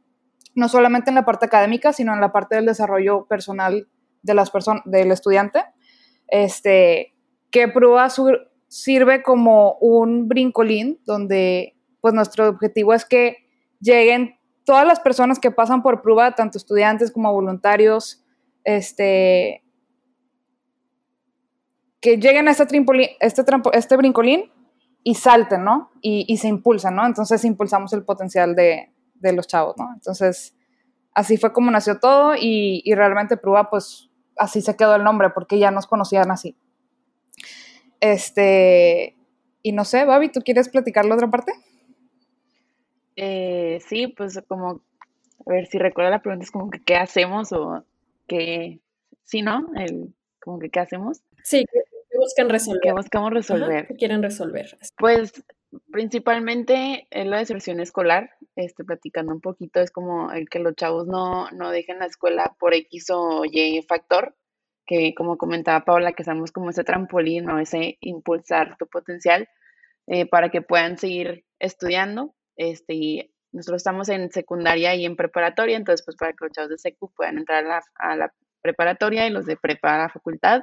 No 0.55 0.69
solamente 0.69 1.11
en 1.11 1.17
la 1.17 1.25
parte 1.25 1.47
académica, 1.47 1.93
sino 1.93 2.13
en 2.13 2.21
la 2.21 2.33
parte 2.33 2.57
del 2.57 2.67
desarrollo 2.67 3.27
personal 3.27 3.89
de 4.23 4.35
las 4.35 4.51
personas, 4.51 4.83
del 4.87 5.11
estudiante. 5.11 5.65
Este, 6.29 7.15
que 7.51 7.69
prueba 7.69 8.09
sirve 8.69 9.23
como 9.23 9.75
un 9.81 10.27
brincolín 10.29 11.01
donde 11.05 11.77
pues 12.01 12.15
nuestro 12.15 12.49
objetivo 12.49 12.93
es 12.95 13.05
que 13.05 13.37
lleguen 13.81 14.37
todas 14.65 14.87
las 14.87 15.01
personas 15.01 15.39
que 15.39 15.51
pasan 15.51 15.83
por 15.83 16.03
prueba, 16.03 16.35
tanto 16.35 16.59
estudiantes 16.59 17.11
como 17.11 17.33
voluntarios, 17.33 18.25
este, 18.65 19.63
que 22.01 22.19
lleguen 22.19 22.49
a 22.49 22.51
este, 22.51 22.65
este, 23.21 23.45
este 23.73 23.97
brincolín 23.97 24.51
y 25.03 25.15
salten, 25.15 25.65
¿no? 25.65 25.91
Y, 26.01 26.37
se 26.39 26.49
impulsan, 26.49 26.97
¿no? 26.97 27.07
Entonces 27.07 27.45
impulsamos 27.45 27.93
el 27.93 28.05
potencial 28.05 28.55
de, 28.55 28.91
los 29.33 29.47
chavos, 29.47 29.75
¿no? 29.79 29.91
Entonces, 29.95 30.55
así 31.15 31.37
fue 31.37 31.53
como 31.53 31.71
nació 31.71 31.99
todo 31.99 32.35
y, 32.35 32.83
y, 32.85 32.95
realmente 32.95 33.37
prueba, 33.37 33.71
pues, 33.71 34.11
así 34.37 34.61
se 34.61 34.77
quedó 34.77 34.97
el 34.97 35.05
nombre 35.05 35.31
porque 35.31 35.59
ya 35.59 35.71
nos 35.71 35.87
conocían 35.87 36.31
así. 36.31 36.57
Este, 38.01 39.17
y 39.63 39.73
no 39.73 39.85
sé, 39.85 40.05
Babi, 40.05 40.31
¿tú 40.31 40.41
quieres 40.41 40.69
platicar 40.69 41.07
la 41.07 41.15
otra 41.15 41.31
parte? 41.31 41.53
Eh, 43.17 43.81
sí, 43.87 44.09
pues 44.09 44.41
como, 44.49 44.83
a 45.47 45.51
ver 45.51 45.67
si 45.67 45.79
recuerda 45.79 46.11
la 46.11 46.23
pregunta, 46.23 46.45
es 46.45 46.51
como 46.51 46.71
que 46.71 46.83
qué 46.83 46.97
hacemos 46.97 47.53
o 47.53 47.85
qué, 48.27 48.81
sí, 49.25 49.43
¿no? 49.43 49.67
El, 49.77 50.15
como 50.41 50.59
que 50.59 50.71
qué 50.71 50.81
hacemos. 50.81 51.23
Sí, 51.43 51.65
¿qué 51.71 52.19
buscan 52.19 52.49
resolver? 52.49 52.81
¿Qué 52.83 52.93
buscamos 52.93 53.33
resolver? 53.33 53.87
¿Qué 53.87 53.95
quieren 53.97 54.23
resolver? 54.23 54.77
Pues 54.99 55.45
principalmente 55.91 57.07
en 57.11 57.31
la 57.31 57.39
deserción 57.39 57.81
escolar, 57.81 58.31
este, 58.57 58.85
platicando 58.85 59.33
un 59.33 59.41
poquito, 59.41 59.81
es 59.81 59.91
como 59.91 60.33
el 60.33 60.49
que 60.49 60.59
los 60.59 60.75
chavos 60.75 61.07
no, 61.07 61.51
no 61.51 61.71
dejen 61.71 61.99
la 61.99 62.07
escuela 62.07 62.55
por 62.59 62.75
X 62.75 63.11
o 63.11 63.45
Y 63.45 63.83
factor, 63.83 64.37
que 64.87 65.15
como 65.15 65.39
comentaba 65.39 65.85
Paula, 65.85 66.13
que 66.13 66.25
seamos 66.25 66.53
como 66.53 66.71
ese 66.71 66.85
trampolín 66.85 67.49
o 67.49 67.59
ese 67.59 67.97
impulsar 68.01 68.77
tu 68.77 68.87
potencial 68.87 69.49
eh, 70.07 70.27
para 70.27 70.51
que 70.51 70.63
puedan 70.63 70.99
seguir 70.99 71.45
estudiando 71.59 72.35
este, 72.57 72.95
y 72.95 73.35
nosotros 73.53 73.79
estamos 73.79 74.09
en 74.09 74.31
secundaria 74.33 74.95
y 74.95 75.05
en 75.05 75.17
preparatoria, 75.17 75.77
entonces 75.77 76.05
pues 76.05 76.17
para 76.17 76.33
que 76.33 76.45
los 76.45 76.53
chavos 76.53 76.71
de 76.71 76.79
secu 76.79 77.13
puedan 77.15 77.39
entrar 77.39 77.65
a 77.95 78.17
la, 78.17 78.33
preparatoria 78.63 79.27
y 79.27 79.31
los 79.31 79.45
de 79.45 79.57
prepa 79.57 79.95
a 79.95 79.99
la 79.99 80.09
facultad. 80.09 80.63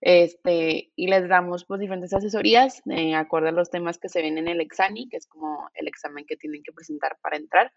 Este, 0.00 0.92
y 0.94 1.08
les 1.08 1.28
damos 1.28 1.64
pues 1.64 1.80
diferentes 1.80 2.14
asesorías 2.14 2.80
de 2.84 3.16
acuerdo 3.16 3.48
a 3.48 3.52
los 3.52 3.70
temas 3.70 3.98
que 3.98 4.08
se 4.08 4.22
ven 4.22 4.38
en 4.38 4.46
el 4.46 4.60
examen, 4.60 5.08
que 5.10 5.16
es 5.16 5.26
como 5.26 5.68
el 5.74 5.88
examen 5.88 6.24
que 6.26 6.36
tienen 6.36 6.62
que 6.62 6.72
presentar 6.72 7.18
para 7.20 7.36
entrar. 7.36 7.72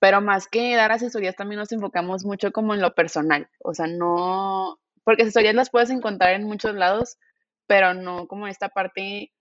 Pero 0.00 0.20
más 0.20 0.48
que 0.48 0.74
dar 0.74 0.90
asesorías, 0.90 1.36
también 1.36 1.60
nos 1.60 1.70
enfocamos 1.72 2.24
mucho 2.24 2.50
como 2.50 2.74
en 2.74 2.80
lo 2.80 2.94
personal. 2.94 3.48
O 3.60 3.72
sea, 3.72 3.86
no, 3.86 4.80
porque 5.04 5.22
asesorías 5.22 5.54
las 5.54 5.70
puedes 5.70 5.90
encontrar 5.90 6.34
en 6.34 6.44
muchos 6.44 6.74
lados, 6.74 7.16
pero 7.66 7.94
no 7.94 8.26
como 8.26 8.48
esta 8.48 8.68
parte 8.68 9.32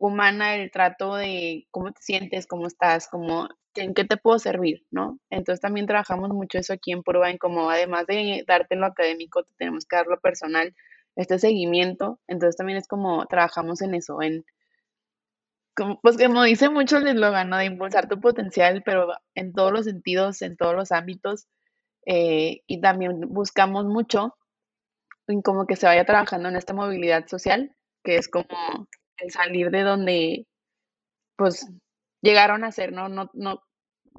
humana 0.00 0.56
el 0.56 0.70
trato 0.70 1.14
de 1.14 1.66
cómo 1.70 1.92
te 1.92 2.02
sientes, 2.02 2.46
cómo 2.46 2.66
estás, 2.66 3.06
cómo, 3.08 3.48
en 3.74 3.92
qué 3.94 4.04
te 4.04 4.16
puedo 4.16 4.38
servir, 4.38 4.86
¿no? 4.90 5.20
Entonces 5.28 5.60
también 5.60 5.86
trabajamos 5.86 6.30
mucho 6.30 6.58
eso 6.58 6.72
aquí 6.72 6.92
en 6.92 7.02
Prueba, 7.02 7.30
en 7.30 7.36
como 7.36 7.70
además 7.70 8.06
de 8.06 8.42
darte 8.48 8.76
lo 8.76 8.86
académico, 8.86 9.44
te 9.44 9.52
tenemos 9.58 9.84
que 9.84 9.96
dar 9.96 10.06
lo 10.06 10.18
personal, 10.18 10.74
este 11.16 11.38
seguimiento, 11.38 12.18
entonces 12.28 12.56
también 12.56 12.78
es 12.78 12.88
como 12.88 13.26
trabajamos 13.26 13.82
en 13.82 13.94
eso, 13.94 14.22
en, 14.22 14.46
como, 15.76 16.00
pues 16.00 16.16
como 16.16 16.44
dice 16.44 16.70
mucho 16.70 16.96
el 16.96 17.08
eslogan, 17.08 17.50
¿no? 17.50 17.58
De 17.58 17.66
impulsar 17.66 18.08
tu 18.08 18.18
potencial, 18.20 18.82
pero 18.84 19.08
en 19.34 19.52
todos 19.52 19.70
los 19.70 19.84
sentidos, 19.84 20.40
en 20.40 20.56
todos 20.56 20.74
los 20.74 20.92
ámbitos, 20.92 21.46
eh, 22.06 22.62
y 22.66 22.80
también 22.80 23.20
buscamos 23.28 23.84
mucho 23.84 24.34
en 25.28 25.42
como 25.42 25.66
que 25.66 25.76
se 25.76 25.86
vaya 25.86 26.06
trabajando 26.06 26.48
en 26.48 26.56
esta 26.56 26.72
movilidad 26.72 27.26
social, 27.26 27.74
que 28.02 28.16
es 28.16 28.28
como 28.28 28.46
el 29.22 29.30
salir 29.30 29.70
de 29.70 29.82
donde, 29.82 30.46
pues, 31.36 31.68
llegaron 32.22 32.64
a 32.64 32.72
ser, 32.72 32.92
¿no? 32.92 33.08
No, 33.08 33.30
no, 33.34 33.62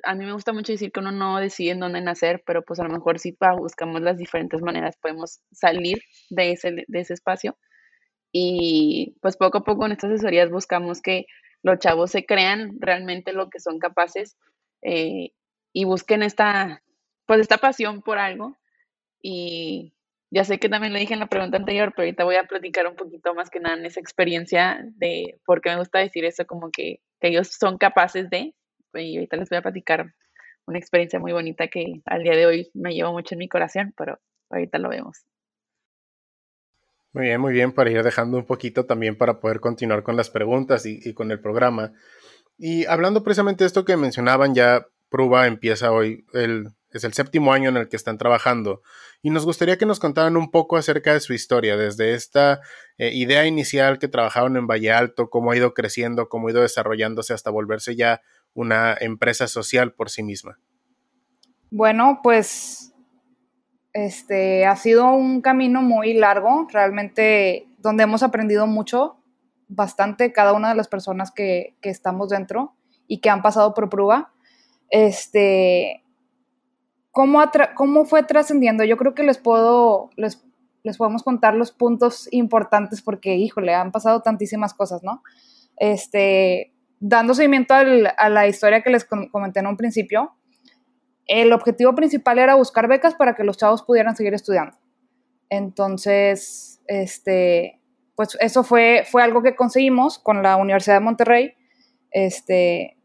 a 0.03 0.15
mí 0.15 0.25
me 0.25 0.33
gusta 0.33 0.53
mucho 0.53 0.71
decir 0.71 0.91
que 0.91 0.99
uno 0.99 1.11
no 1.11 1.39
decide 1.39 1.71
en 1.71 1.79
dónde 1.79 2.01
nacer, 2.01 2.43
pero 2.45 2.63
pues 2.63 2.79
a 2.79 2.83
lo 2.83 2.89
mejor 2.89 3.19
sí 3.19 3.37
buscamos 3.57 4.01
las 4.01 4.17
diferentes 4.17 4.61
maneras, 4.61 4.97
podemos 5.01 5.41
salir 5.51 6.01
de 6.29 6.51
ese, 6.53 6.71
de 6.87 6.99
ese 6.99 7.13
espacio. 7.13 7.57
Y 8.31 9.15
pues 9.21 9.37
poco 9.37 9.59
a 9.59 9.63
poco 9.63 9.85
en 9.85 9.91
estas 9.93 10.11
asesorías 10.11 10.49
buscamos 10.49 11.01
que 11.01 11.25
los 11.63 11.79
chavos 11.79 12.11
se 12.11 12.25
crean 12.25 12.77
realmente 12.79 13.33
lo 13.33 13.49
que 13.49 13.59
son 13.59 13.79
capaces 13.79 14.37
eh, 14.81 15.31
y 15.73 15.85
busquen 15.85 16.23
esta, 16.23 16.81
pues 17.25 17.41
esta 17.41 17.57
pasión 17.57 18.01
por 18.01 18.17
algo 18.17 18.57
y 19.21 19.93
ya 20.31 20.45
sé 20.45 20.59
que 20.59 20.69
también 20.69 20.93
lo 20.93 20.99
dije 20.99 21.13
en 21.13 21.19
la 21.19 21.27
pregunta 21.27 21.57
anterior, 21.57 21.91
pero 21.93 22.05
ahorita 22.05 22.23
voy 22.23 22.37
a 22.37 22.45
platicar 22.45 22.87
un 22.87 22.95
poquito 22.95 23.33
más 23.35 23.49
que 23.49 23.59
nada 23.59 23.75
en 23.75 23.85
esa 23.85 23.99
experiencia 23.99 24.81
de 24.95 25.39
por 25.45 25.61
qué 25.61 25.69
me 25.71 25.77
gusta 25.77 25.99
decir 25.99 26.23
eso, 26.23 26.45
como 26.47 26.71
que, 26.71 27.01
ellos 27.19 27.49
son 27.49 27.77
capaces 27.77 28.29
de, 28.31 28.55
y 28.95 29.17
ahorita 29.17 29.37
les 29.37 29.49
voy 29.49 29.59
a 29.59 29.61
platicar 29.61 30.15
una 30.65 30.79
experiencia 30.79 31.19
muy 31.19 31.33
bonita 31.33 31.67
que 31.67 32.01
al 32.05 32.23
día 32.23 32.35
de 32.35 32.47
hoy 32.47 32.71
me 32.73 32.95
llevo 32.95 33.11
mucho 33.11 33.35
en 33.35 33.39
mi 33.39 33.47
corazón, 33.47 33.93
pero 33.95 34.19
ahorita 34.49 34.79
lo 34.79 34.89
vemos. 34.89 35.25
Muy 37.13 37.25
bien, 37.25 37.41
muy 37.41 37.53
bien, 37.53 37.73
para 37.73 37.91
ir 37.91 38.01
dejando 38.01 38.37
un 38.37 38.45
poquito 38.45 38.85
también 38.85 39.17
para 39.17 39.39
poder 39.39 39.59
continuar 39.59 40.01
con 40.01 40.15
las 40.15 40.31
preguntas 40.31 40.85
y, 40.85 40.99
y 41.03 41.13
con 41.13 41.29
el 41.29 41.41
programa. 41.41 41.91
Y 42.57 42.85
hablando 42.85 43.21
precisamente 43.21 43.65
de 43.65 43.67
esto 43.67 43.85
que 43.85 43.97
mencionaban, 43.97 44.55
ya 44.55 44.87
Prueba 45.09 45.45
empieza 45.45 45.91
hoy 45.91 46.25
el 46.33 46.69
es 46.97 47.03
el 47.03 47.13
séptimo 47.13 47.53
año 47.53 47.69
en 47.69 47.77
el 47.77 47.89
que 47.89 47.95
están 47.95 48.17
trabajando 48.17 48.81
y 49.21 49.29
nos 49.29 49.45
gustaría 49.45 49.77
que 49.77 49.85
nos 49.85 49.99
contaran 49.99 50.35
un 50.35 50.49
poco 50.49 50.77
acerca 50.77 51.13
de 51.13 51.19
su 51.19 51.33
historia, 51.33 51.77
desde 51.77 52.13
esta 52.13 52.61
eh, 52.97 53.11
idea 53.13 53.45
inicial 53.45 53.99
que 53.99 54.07
trabajaron 54.07 54.57
en 54.57 54.67
Valle 54.67 54.91
Alto, 54.91 55.29
cómo 55.29 55.51
ha 55.51 55.57
ido 55.57 55.73
creciendo, 55.73 56.27
cómo 56.27 56.47
ha 56.47 56.51
ido 56.51 56.61
desarrollándose 56.61 57.33
hasta 57.33 57.51
volverse 57.51 57.95
ya 57.95 58.21
una 58.53 58.95
empresa 58.99 59.47
social 59.47 59.93
por 59.93 60.09
sí 60.09 60.23
misma. 60.23 60.59
Bueno, 61.69 62.19
pues 62.23 62.93
este 63.93 64.65
ha 64.65 64.75
sido 64.75 65.11
un 65.11 65.41
camino 65.41 65.81
muy 65.81 66.13
largo, 66.13 66.67
realmente 66.71 67.67
donde 67.77 68.03
hemos 68.03 68.23
aprendido 68.23 68.67
mucho, 68.67 69.17
bastante 69.67 70.33
cada 70.33 70.53
una 70.53 70.69
de 70.69 70.75
las 70.75 70.87
personas 70.87 71.31
que, 71.31 71.75
que 71.81 71.89
estamos 71.89 72.29
dentro 72.29 72.75
y 73.07 73.19
que 73.19 73.29
han 73.29 73.41
pasado 73.41 73.73
por 73.73 73.89
prueba. 73.89 74.33
Este, 74.89 76.03
¿Cómo, 77.11 77.41
cómo 77.75 78.05
fue 78.05 78.23
trascendiendo? 78.23 78.83
Yo 78.83 78.97
creo 78.97 79.13
que 79.13 79.23
les 79.23 79.37
puedo, 79.37 80.09
les, 80.15 80.43
les 80.83 80.97
podemos 80.97 81.23
contar 81.23 81.55
los 81.55 81.71
puntos 81.71 82.27
importantes 82.31 83.01
porque, 83.01 83.35
híjole, 83.35 83.73
han 83.73 83.91
pasado 83.91 84.21
tantísimas 84.21 84.73
cosas, 84.73 85.03
¿no? 85.03 85.21
Este, 85.77 86.73
dando 86.99 87.33
seguimiento 87.33 87.73
a 87.73 88.29
la 88.29 88.47
historia 88.47 88.81
que 88.81 88.91
les 88.91 89.05
comenté 89.05 89.59
en 89.59 89.67
un 89.67 89.77
principio, 89.77 90.35
el 91.27 91.53
objetivo 91.53 91.95
principal 91.95 92.39
era 92.39 92.55
buscar 92.55 92.87
becas 92.87 93.15
para 93.15 93.35
que 93.35 93.43
los 93.43 93.57
chavos 93.57 93.83
pudieran 93.83 94.15
seguir 94.15 94.33
estudiando. 94.33 94.77
Entonces, 95.49 96.81
este, 96.87 97.79
pues 98.15 98.37
eso 98.39 98.63
fue, 98.63 99.03
fue 99.09 99.23
algo 99.23 99.41
que 99.41 99.55
conseguimos 99.55 100.19
con 100.19 100.43
la 100.43 100.55
Universidad 100.57 100.95
de 100.95 101.01
Monterrey. 101.01 101.53
Este, 102.11 102.97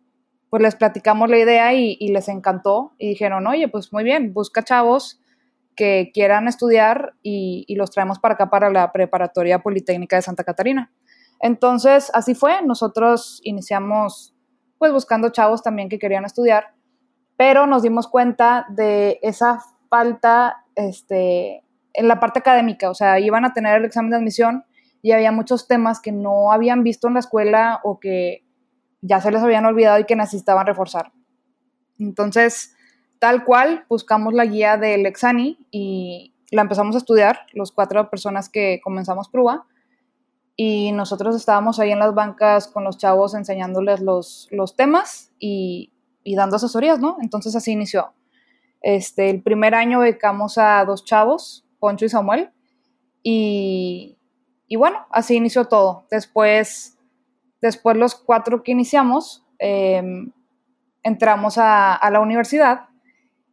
pues 0.51 0.63
les 0.63 0.77
platicamos 0.77 1.29
la 1.29 1.39
idea 1.39 1.75
y, 1.75 1.97
les 2.09 2.29
encantó 2.29 2.95
y 2.99 3.09
dijeron, 3.09 3.47
oye, 3.47 3.69
pues 3.69 3.93
muy 3.93 4.05
bien, 4.05 4.33
busca 4.33 4.63
chavos 4.63 5.21
que 5.75 6.11
quieran 6.15 6.49
estudiar 6.49 7.15
y, 7.23 7.67
los 7.77 7.91
traemos 7.91 8.19
para 8.19 8.35
acá 8.35 8.49
para 8.49 8.71
la 8.71 8.93
preparatoria 8.93 9.61
Politécnica 9.61 10.17
de 10.17 10.23
Santa 10.23 10.45
Catarina. 10.45 10.93
Entonces, 11.41 12.11
así 12.15 12.35
fue, 12.35 12.63
nosotros 12.63 13.41
iniciamos 13.43 14.35
pues 14.79 14.93
buscando 14.93 15.31
chavos 15.31 15.63
también 15.63 15.89
que 15.89 15.99
querían 15.99 16.25
estudiar, 16.25 16.75
pero 17.37 17.67
nos 17.67 17.83
dimos 17.83 18.09
cuenta 18.09 18.67
de 18.71 19.19
esa 19.23 19.61
falta 19.89 20.65
este, 20.75 21.63
en 21.93 22.09
la 22.09 22.21
parte 22.21 22.39
académica, 22.39 22.91
o 22.91 22.95
sea, 22.95 23.19
iban 23.19 23.45
a 23.45 23.53
tener 23.53 23.77
el 23.77 23.85
examen 23.85 24.11
de 24.11 24.17
admisión 24.19 24.65
y 25.03 25.13
había 25.13 25.33
muchos 25.33 25.67
temas 25.67 26.01
que 26.01 26.13
no 26.13 26.53
habían 26.53 26.83
visto 26.83 27.09
en 27.09 27.15
la 27.15 27.21
escuela 27.21 27.81
o 27.85 28.01
que 28.01 28.46
ya 29.07 29.21
se 29.21 29.31
les 29.31 29.43
habían 29.43 29.65
olvidado 29.65 29.99
y 29.99 30.05
que 30.05 30.17
necesitaban 30.17 30.67
reforzar. 30.67 31.13
Entonces, 31.99 32.75
tal 33.19 33.45
cual, 33.45 33.85
buscamos 33.89 34.35
la 34.35 34.45
guía 34.45 34.77
del 34.77 35.03
Lexani 35.03 35.67
y 35.71 36.35
la 36.51 36.63
empezamos 36.63 36.95
a 36.95 36.99
estudiar, 36.99 37.41
los 37.53 37.73
cuatro 37.73 38.09
personas 38.11 38.49
que 38.49 38.81
comenzamos 38.83 39.29
prueba, 39.29 39.67
y 40.57 40.93
nosotros 40.93 41.37
estábamos 41.37 41.79
ahí 41.79 41.91
en 41.91 41.99
las 41.99 42.15
bancas 42.15 42.67
con 42.67 42.85
los 42.85 42.97
chavos 42.97 43.35
enseñándoles 43.35 44.01
los, 44.01 44.49
los 44.51 44.75
temas 44.75 45.31
y, 45.39 45.93
y, 46.25 46.35
dando 46.35 46.57
asesorías, 46.57 46.99
¿no? 46.99 47.19
Entonces 47.21 47.55
así 47.55 47.73
inició. 47.73 48.13
Este, 48.81 49.29
el 49.29 49.43
primer 49.43 49.75
año 49.75 50.01
becamos 50.01 50.57
a 50.57 50.83
dos 50.87 51.05
chavos, 51.05 51.67
Poncho 51.79 52.07
y 52.07 52.09
Samuel, 52.09 52.51
y, 53.23 54.17
y 54.67 54.77
bueno, 54.77 55.07
así 55.11 55.37
inició 55.37 55.67
todo. 55.67 56.07
Después, 56.11 56.96
después 57.61 57.97
los 57.97 58.15
cuatro 58.15 58.63
que 58.63 58.73
iniciamos, 58.73 59.47
em, 59.59 60.33
entramos 61.03 61.59
a, 61.59 61.95
a 61.95 62.11
la 62.11 62.21
universidad 62.21 62.89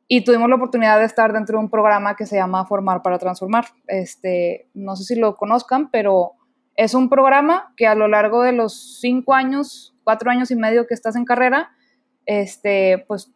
y 0.07 0.23
tuvimos 0.23 0.49
la 0.49 0.55
oportunidad 0.55 0.99
de 0.99 1.05
estar 1.05 1.33
dentro 1.33 1.57
de 1.57 1.63
un 1.63 1.69
programa 1.69 2.15
que 2.15 2.25
se 2.25 2.35
llama 2.35 2.65
Formar 2.65 3.01
para 3.01 3.17
Transformar. 3.17 3.65
Este, 3.87 4.69
no 4.73 4.95
sé 4.95 5.05
si 5.05 5.15
lo 5.15 5.37
conozcan, 5.37 5.89
pero 5.89 6.33
es 6.75 6.93
un 6.93 7.09
programa 7.09 7.73
que 7.77 7.87
a 7.87 7.95
lo 7.95 8.07
largo 8.07 8.43
de 8.43 8.51
los 8.51 8.99
cinco 8.99 9.33
años, 9.33 9.95
cuatro 10.03 10.29
años 10.31 10.51
y 10.51 10.55
medio 10.55 10.87
que 10.87 10.93
estás 10.93 11.15
en 11.15 11.25
carrera, 11.25 11.71
este, 12.25 13.05
pues 13.07 13.31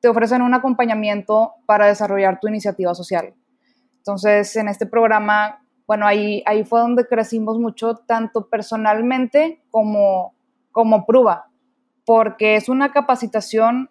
te 0.00 0.08
ofrecen 0.08 0.42
un 0.42 0.54
acompañamiento 0.54 1.54
para 1.66 1.86
desarrollar 1.86 2.40
tu 2.40 2.48
iniciativa 2.48 2.94
social. 2.94 3.34
Entonces, 3.96 4.54
en 4.56 4.68
este 4.68 4.86
programa, 4.86 5.64
bueno, 5.88 6.06
ahí, 6.06 6.42
ahí 6.44 6.64
fue 6.64 6.80
donde 6.80 7.06
crecimos 7.06 7.58
mucho, 7.58 7.94
tanto 7.96 8.50
personalmente 8.50 9.64
como, 9.70 10.34
como 10.70 11.06
prueba, 11.06 11.50
porque 12.04 12.56
es 12.56 12.68
una 12.68 12.92
capacitación 12.92 13.90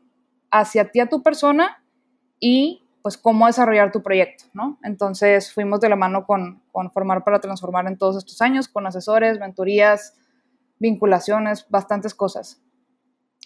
hacia 0.52 0.92
ti, 0.92 1.00
a 1.00 1.10
tu 1.10 1.24
persona, 1.24 1.84
y 2.40 2.88
pues 3.02 3.18
cómo 3.18 3.48
desarrollar 3.48 3.92
tu 3.92 4.04
proyecto, 4.04 4.44
¿no? 4.54 4.78
Entonces 4.84 5.52
fuimos 5.52 5.80
de 5.80 5.90
la 5.90 5.96
mano 5.96 6.28
con, 6.28 6.62
con 6.72 6.92
Formar 6.92 7.24
para 7.24 7.40
Transformar 7.40 7.88
en 7.88 7.98
todos 7.98 8.18
estos 8.18 8.42
años, 8.42 8.68
con 8.68 8.86
asesores, 8.86 9.40
mentorías, 9.40 10.16
vinculaciones, 10.78 11.66
bastantes 11.68 12.14
cosas. 12.14 12.62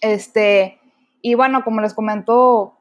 Este, 0.01 0.77
y 1.21 1.35
bueno, 1.35 1.63
como 1.63 1.79
les 1.79 1.93
comento, 1.93 2.79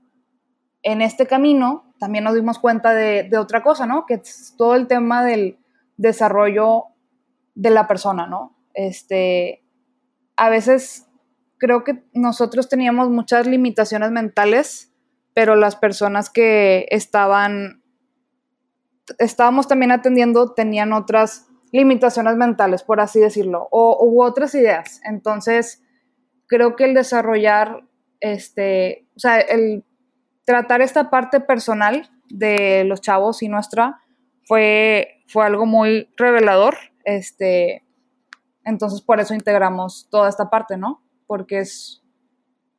en 0.83 1.01
este 1.01 1.29
camino 1.29 1.93
también 2.01 2.25
nos 2.25 2.35
dimos 2.35 2.59
cuenta 2.59 2.93
de, 2.93 3.23
de 3.23 3.39
otra 3.39 3.63
cosa, 3.63 3.87
¿no? 3.87 4.05
Que 4.07 4.21
todo 4.57 4.75
el 4.75 4.89
tema 4.89 5.23
del 5.23 5.60
desarrollo 6.01 6.85
de 7.55 7.71
la 7.71 7.87
persona, 7.87 8.27
¿no? 8.27 8.57
Este, 8.75 9.65
a 10.37 10.49
veces 10.49 11.07
creo 11.59 11.85
que 11.85 12.05
nosotros 12.15 12.69
teníamos 12.69 13.11
muchas 13.11 13.47
limitaciones 13.47 14.11
mentales 14.11 14.91
pero 15.35 15.57
las 15.57 15.77
personas 15.77 16.31
que 16.31 16.87
estaban, 16.91 17.83
estábamos 19.19 19.69
también 19.69 19.93
atendiendo 19.93 20.53
tenían 20.53 20.93
otras 20.93 21.47
limitaciones 21.73 22.37
mentales, 22.37 22.83
por 22.83 23.01
así 23.01 23.21
decirlo, 23.21 23.69
o 23.71 24.05
u 24.05 24.23
otras 24.23 24.55
ideas. 24.55 25.01
Entonces, 25.05 25.83
creo 26.47 26.75
que 26.75 26.85
el 26.85 26.95
desarrollar, 26.95 27.85
este, 28.21 29.07
o 29.17 29.21
sea, 29.21 29.39
el 29.39 29.85
tratar 30.45 30.83
esta 30.83 31.11
parte 31.11 31.41
personal 31.41 32.11
de 32.29 32.85
los 32.85 33.01
chavos 33.01 33.43
y 33.43 33.49
nuestra 33.49 34.01
fue, 34.47 35.20
fue 35.31 35.47
algo 35.47 35.65
muy 35.65 36.11
revelador. 36.17 36.77
Este, 37.05 37.85
entonces, 38.65 39.01
por 39.01 39.21
eso 39.21 39.33
integramos 39.35 40.09
toda 40.11 40.29
esta 40.29 40.51
parte, 40.51 40.77
¿no? 40.77 41.03
Porque 41.27 41.61
es, 41.61 42.03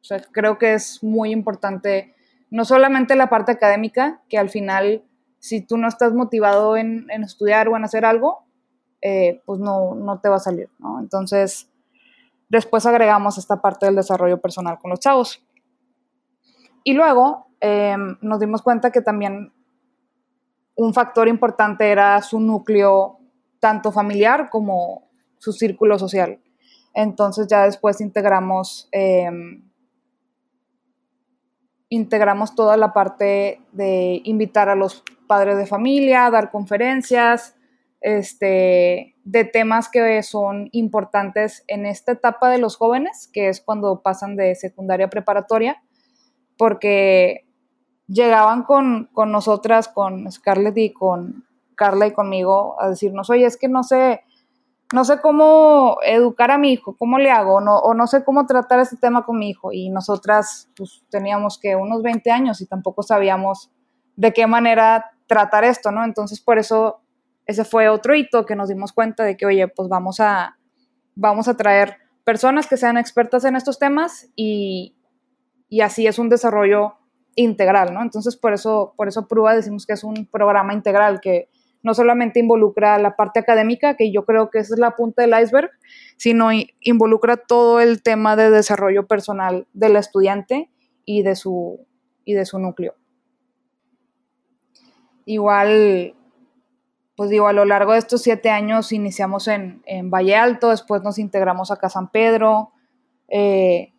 o 0.01 0.03
sea, 0.03 0.21
creo 0.31 0.57
que 0.57 0.73
es 0.73 1.03
muy 1.03 1.31
importante 1.31 2.13
no 2.49 2.65
solamente 2.65 3.15
la 3.15 3.29
parte 3.29 3.53
académica, 3.53 4.21
que 4.27 4.37
al 4.37 4.49
final, 4.49 5.05
si 5.39 5.61
tú 5.61 5.77
no 5.77 5.87
estás 5.87 6.13
motivado 6.13 6.75
en, 6.75 7.09
estudiar 7.23 7.69
o 7.69 7.77
en 7.77 7.85
hacer 7.85 8.03
algo, 8.03 8.43
eh, 9.01 9.41
pues 9.45 9.59
no, 9.61 9.95
no 9.95 10.19
te 10.19 10.27
va 10.27 10.35
a 10.35 10.39
salir, 10.39 10.69
¿no? 10.77 10.99
Entonces, 10.99 11.71
después 12.49 12.85
agregamos 12.85 13.37
esta 13.37 13.61
parte 13.61 13.85
del 13.85 13.95
desarrollo 13.95 14.41
personal 14.41 14.77
con 14.79 14.91
los 14.91 14.99
chavos. 14.99 15.41
Y 16.83 16.93
luego 16.93 17.47
em, 17.61 18.17
nos 18.21 18.39
dimos 18.41 18.61
cuenta 18.61 18.91
que 18.91 19.01
también 19.01 19.53
un 20.75 20.93
factor 20.93 21.27
importante 21.27 21.89
era 21.89 22.21
su 22.21 22.39
núcleo, 22.39 23.19
tanto 23.60 23.91
familiar 23.91 24.49
como 24.49 25.10
su 25.38 25.53
círculo 25.53 25.99
social. 25.99 26.39
Entonces 26.93 27.47
ya 27.47 27.65
después 27.65 28.01
integramos 28.01 28.89
em, 28.91 29.63
integramos 31.91 32.55
toda 32.55 32.77
la 32.77 32.93
parte 32.93 33.62
de 33.73 34.21
invitar 34.23 34.69
a 34.69 34.75
los 34.75 35.03
padres 35.27 35.57
de 35.57 35.65
familia, 35.65 36.29
dar 36.29 36.49
conferencias, 36.49 37.53
este, 37.99 39.15
de 39.25 39.43
temas 39.43 39.89
que 39.89 40.23
son 40.23 40.69
importantes 40.71 41.65
en 41.67 41.86
esta 41.86 42.13
etapa 42.13 42.49
de 42.49 42.60
los 42.60 42.77
jóvenes, 42.77 43.29
que 43.34 43.49
es 43.49 43.60
cuando 43.60 44.01
pasan 44.01 44.38
de 44.38 44.55
secundaria 44.55 45.10
preparatoria, 45.10 45.84
porque 46.57 47.45
llegaban 48.12 48.63
con, 48.63 49.10
con 49.13 49.32
nosotras, 49.32 49.88
con 49.88 50.30
Scarlett 50.32 50.78
y 50.78 50.93
con 50.93 51.45
Carla 51.76 52.08
y 52.08 52.12
conmigo, 52.12 52.80
a 52.80 52.89
decirnos, 52.89 53.30
oye, 53.30 53.45
es 53.45 53.58
que 53.58 53.67
no 53.67 53.84
sé, 53.84 54.21
no 54.93 55.06
sé 55.06 55.21
cómo 55.21 55.97
educar 56.04 56.52
a 56.52 56.58
mi 56.58 56.74
hijo, 56.74 56.95
cómo 56.97 57.17
le 57.17 57.32
hago, 57.32 57.62
no, 57.62 57.78
o 57.78 57.93
no 57.93 58.08
sé 58.08 58.24
cómo 58.24 58.45
tratar 58.45 58.80
este 58.80 58.97
tema 58.97 59.26
con 59.26 59.39
mi 59.39 59.50
hijo. 59.50 59.71
Y 59.71 59.89
nosotras 59.89 60.69
pues, 60.76 61.04
teníamos 61.10 61.58
que 61.58 61.76
unos 61.76 62.04
20 62.04 62.30
años 62.32 62.62
y 62.62 62.65
tampoco 62.65 63.02
sabíamos 63.02 63.71
de 64.15 64.34
qué 64.34 64.45
manera 64.45 65.12
tratar 65.26 65.63
esto, 65.63 65.91
¿no? 65.91 66.04
Entonces 66.04 66.41
por 66.41 66.60
eso 66.60 67.00
ese 67.45 67.63
fue 67.63 67.89
otro 67.89 68.13
hito 68.13 68.45
que 68.45 68.56
nos 68.56 68.69
dimos 68.69 68.91
cuenta 68.91 69.24
de 69.24 69.38
que, 69.38 69.45
oye, 69.45 69.67
pues 69.69 69.88
vamos 69.88 70.19
a, 70.19 70.58
vamos 71.15 71.47
a 71.47 71.56
traer 71.56 71.97
personas 72.26 72.67
que 72.67 72.78
sean 72.78 72.97
expertas 72.97 73.45
en 73.45 73.56
estos 73.56 73.80
temas 73.80 74.30
y, 74.36 74.95
y 75.69 75.82
así 75.82 76.06
es 76.06 76.19
un 76.19 76.30
desarrollo 76.30 77.00
integral, 77.35 77.93
¿no? 77.93 78.01
Entonces 78.01 78.35
por 78.35 78.53
eso, 78.53 78.93
por 78.95 79.07
eso 79.07 79.27
Prueba 79.27 79.55
decimos 79.55 79.85
que 79.85 79.93
es 79.93 80.03
un 80.03 80.25
programa 80.25 80.73
integral 80.73 81.21
que 81.21 81.49
no 81.83 81.93
solamente 81.93 82.39
involucra 82.39 82.97
la 82.99 83.15
parte 83.15 83.39
académica, 83.39 83.95
que 83.95 84.11
yo 84.11 84.25
creo 84.25 84.49
que 84.49 84.59
esa 84.59 84.75
es 84.75 84.79
la 84.79 84.95
punta 84.95 85.23
del 85.23 85.39
iceberg, 85.41 85.71
sino 86.17 86.49
involucra 86.81 87.37
todo 87.37 87.79
el 87.79 88.03
tema 88.03 88.35
de 88.35 88.51
desarrollo 88.51 89.07
personal 89.07 89.67
del 89.73 89.95
estudiante 89.95 90.69
y 91.05 91.23
de 91.23 91.35
su, 91.35 91.85
y 92.23 92.33
de 92.33 92.45
su 92.45 92.59
núcleo. 92.59 92.95
Igual, 95.25 96.15
pues 97.15 97.29
digo, 97.29 97.47
a 97.47 97.53
lo 97.53 97.65
largo 97.65 97.93
de 97.93 97.99
estos 97.99 98.21
siete 98.21 98.49
años 98.49 98.91
iniciamos 98.91 99.47
en, 99.47 99.81
Valle 100.09 100.35
Alto, 100.35 100.69
después 100.69 101.01
nos 101.01 101.17
integramos 101.17 101.71
acá 101.71 101.87
a 101.87 101.91
San 101.91 102.11
Pedro, 102.11 102.71
eh, 103.27 103.93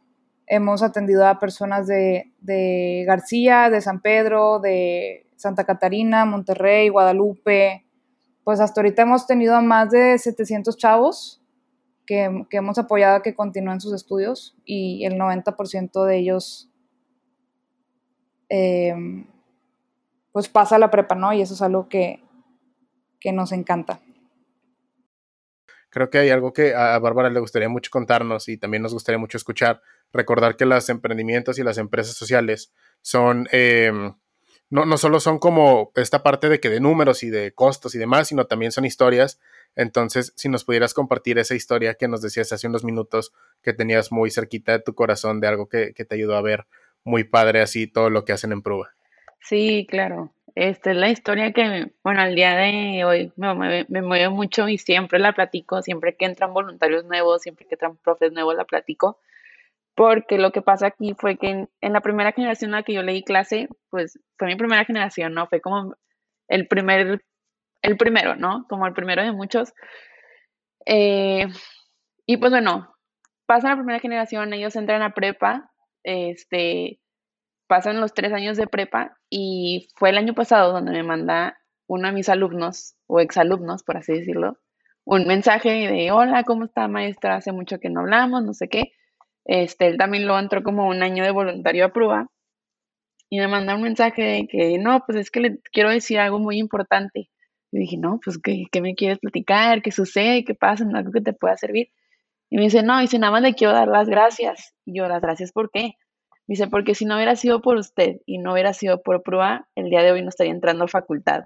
hemos 0.46 0.82
atendido 0.82 1.26
a 1.26 1.38
personas 1.38 1.86
de, 1.86 2.32
de 2.40 3.04
García, 3.06 3.70
de 3.70 3.80
San 3.80 4.00
Pedro, 4.00 4.60
de 4.60 5.26
Santa 5.36 5.64
Catarina, 5.64 6.24
Monterrey, 6.24 6.88
Guadalupe. 6.88 7.84
Pues 8.44 8.60
hasta 8.60 8.80
ahorita 8.80 9.02
hemos 9.02 9.26
tenido 9.26 9.54
a 9.54 9.60
más 9.60 9.90
de 9.90 10.18
700 10.18 10.76
chavos 10.76 11.42
que, 12.06 12.46
hemos 12.50 12.78
apoyado 12.78 13.16
a 13.16 13.22
que 13.22 13.34
continúen 13.34 13.80
sus 13.80 13.92
estudios 13.92 14.56
y 14.64 15.04
el 15.04 15.14
90% 15.14 16.04
de 16.04 16.16
ellos 16.18 16.70
em, 18.48 19.26
pues 20.32 20.48
pasa 20.48 20.78
la 20.78 20.90
prepa, 20.90 21.14
¿no? 21.14 21.32
Y 21.32 21.40
eso 21.40 21.54
es 21.54 21.62
algo 21.62 21.88
que, 21.88 22.22
que 23.20 23.32
nos 23.32 23.52
encanta. 23.52 24.00
Creo 25.92 26.10
que 26.10 26.18
hay 26.18 26.30
algo 26.30 26.52
que 26.52 26.74
a 26.74 26.98
Bárbara 26.98 27.30
le 27.30 27.38
gustaría 27.38 27.68
mucho 27.68 27.90
contarnos 27.90 28.48
y 28.48 28.56
también 28.56 28.82
nos 28.82 28.94
gustaría 28.94 29.18
mucho 29.18 29.36
escuchar. 29.36 29.82
Recordar 30.12 30.56
que 30.56 30.64
los 30.64 30.88
emprendimientos 30.88 31.58
y 31.58 31.62
las 31.62 31.78
empresas 31.78 32.16
sociales 32.16 32.72
son 33.02 33.46
em, 33.52 34.14
no, 34.72 34.86
no 34.86 34.96
solo 34.96 35.20
son 35.20 35.38
como 35.38 35.92
esta 35.96 36.22
parte 36.22 36.48
de 36.48 36.58
que 36.58 36.70
de 36.70 36.80
números 36.80 37.22
y 37.22 37.28
de 37.28 37.52
costos 37.52 37.94
y 37.94 37.98
demás, 37.98 38.28
sino 38.28 38.46
también 38.46 38.72
son 38.72 38.86
historias. 38.86 39.38
Entonces, 39.76 40.32
si 40.34 40.48
nos 40.48 40.64
pudieras 40.64 40.94
compartir 40.94 41.38
esa 41.38 41.54
historia 41.54 41.92
que 41.92 42.08
nos 42.08 42.22
decías 42.22 42.50
hace 42.54 42.68
unos 42.68 42.82
minutos, 42.82 43.34
que 43.62 43.74
tenías 43.74 44.10
muy 44.12 44.30
cerquita 44.30 44.72
de 44.72 44.78
tu 44.78 44.94
corazón, 44.94 45.40
de 45.40 45.48
algo 45.48 45.68
que, 45.68 45.92
te 45.92 46.14
ayudó 46.14 46.36
a 46.36 46.40
ver 46.40 46.64
muy 47.04 47.24
padre 47.24 47.60
así 47.60 47.86
todo 47.86 48.08
lo 48.08 48.24
que 48.24 48.32
hacen 48.32 48.52
en 48.52 48.62
prueba. 48.62 48.94
Sí, 49.42 49.86
claro. 49.90 50.32
Esta 50.54 50.90
es 50.90 50.96
la 50.96 51.08
historia 51.08 51.52
que, 51.52 51.92
bueno, 52.04 52.20
al 52.20 52.34
día 52.34 52.54
de 52.56 53.04
hoy 53.04 53.32
me, 53.36 53.86
me, 53.88 54.02
mueve 54.02 54.28
mucho 54.28 54.68
y 54.68 54.78
siempre 54.78 55.18
la 55.18 55.32
platico, 55.32 55.82
siempre 55.82 56.16
que 56.16 56.26
entran 56.26 56.52
voluntarios 56.52 57.04
nuevos, 57.04 57.42
siempre 57.42 57.66
que 57.66 57.74
entran 57.74 57.96
profes 57.96 58.32
nuevos 58.32 58.54
la 58.54 58.64
platico 58.64 59.18
porque 59.94 60.38
lo 60.38 60.52
que 60.52 60.62
pasa 60.62 60.86
aquí 60.86 61.14
fue 61.18 61.36
que 61.36 61.68
en, 61.80 61.92
la 61.92 62.00
primera 62.00 62.32
generación 62.32 62.70
en 62.70 62.76
la 62.76 62.82
que 62.82 62.94
yo 62.94 63.02
leí 63.02 63.22
clase, 63.22 63.68
pues 63.90 64.18
fue 64.38 64.48
mi 64.48 64.56
primera 64.56 64.84
generación, 64.84 65.34
¿no? 65.34 65.46
Fue 65.48 65.60
como 65.60 65.94
el 66.48 66.66
primer, 66.66 67.22
el 67.82 67.96
primero, 67.96 68.36
¿no? 68.36 68.66
Como 68.68 68.86
el 68.86 68.94
primero 68.94 69.22
de 69.22 69.32
muchos. 69.32 69.72
Eh, 70.86 71.46
y 72.26 72.36
pues 72.38 72.50
bueno, 72.52 72.94
pasan 73.46 73.70
la 73.70 73.76
primera 73.76 74.00
generación, 74.00 74.52
ellos 74.52 74.76
entran 74.76 75.02
a 75.02 75.14
prepa, 75.14 75.70
este, 76.04 76.98
pasan 77.72 78.02
los 78.02 78.12
tres 78.12 78.34
años 78.34 78.58
de 78.58 78.66
prepa 78.66 79.16
y 79.30 79.88
fue 79.96 80.10
el 80.10 80.18
año 80.18 80.34
pasado 80.34 80.74
donde 80.74 80.92
me 80.92 81.02
manda 81.02 81.58
uno 81.86 82.06
de 82.06 82.12
mis 82.12 82.28
alumnos 82.28 82.96
o 83.06 83.18
exalumnos, 83.18 83.82
por 83.82 83.96
así 83.96 84.12
decirlo, 84.12 84.58
un 85.06 85.26
mensaje 85.26 85.70
de 85.70 86.10
hola, 86.10 86.44
¿cómo 86.44 86.66
está 86.66 86.86
maestra? 86.86 87.36
Hace 87.36 87.50
mucho 87.50 87.78
que 87.80 87.88
no 87.88 88.00
hablamos, 88.00 88.44
no 88.44 88.52
sé 88.52 88.68
qué. 88.68 88.92
Este, 89.46 89.86
él 89.86 89.96
también 89.96 90.26
lo 90.26 90.38
entró 90.38 90.62
como 90.62 90.86
un 90.86 91.02
año 91.02 91.24
de 91.24 91.30
voluntario 91.30 91.86
a 91.86 91.94
prueba 91.94 92.26
y 93.30 93.38
me 93.38 93.48
manda 93.48 93.74
un 93.74 93.80
mensaje 93.80 94.22
de 94.22 94.46
que 94.48 94.76
no, 94.76 95.02
pues 95.06 95.16
es 95.16 95.30
que 95.30 95.40
le 95.40 95.58
quiero 95.72 95.88
decir 95.88 96.18
algo 96.18 96.38
muy 96.38 96.58
importante. 96.58 97.30
Y 97.70 97.78
dije, 97.78 97.96
no, 97.96 98.20
pues 98.22 98.36
¿qué, 98.36 98.64
qué 98.70 98.82
me 98.82 98.94
quieres 98.94 99.18
platicar? 99.18 99.80
¿Qué 99.80 99.92
sucede? 99.92 100.44
¿Qué 100.44 100.54
pasa? 100.54 100.84
¿Algo 100.92 101.10
que 101.10 101.22
te 101.22 101.32
pueda 101.32 101.56
servir? 101.56 101.88
Y 102.50 102.58
me 102.58 102.64
dice, 102.64 102.82
no, 102.82 103.00
dice, 103.00 103.18
nada 103.18 103.32
más 103.32 103.40
le 103.40 103.54
quiero 103.54 103.72
dar 103.72 103.88
las 103.88 104.10
gracias. 104.10 104.74
Y 104.84 104.98
yo, 104.98 105.08
las 105.08 105.22
gracias, 105.22 105.52
¿por 105.52 105.70
qué? 105.70 105.94
Dice, 106.46 106.66
porque 106.66 106.94
si 106.94 107.04
no 107.04 107.16
hubiera 107.16 107.36
sido 107.36 107.60
por 107.62 107.76
usted 107.76 108.16
y 108.26 108.38
no 108.38 108.52
hubiera 108.52 108.72
sido 108.72 109.02
por 109.02 109.22
prueba, 109.22 109.68
el 109.74 109.90
día 109.90 110.02
de 110.02 110.12
hoy 110.12 110.22
no 110.22 110.28
estaría 110.28 110.52
entrando 110.52 110.84
a 110.84 110.88
facultad. 110.88 111.44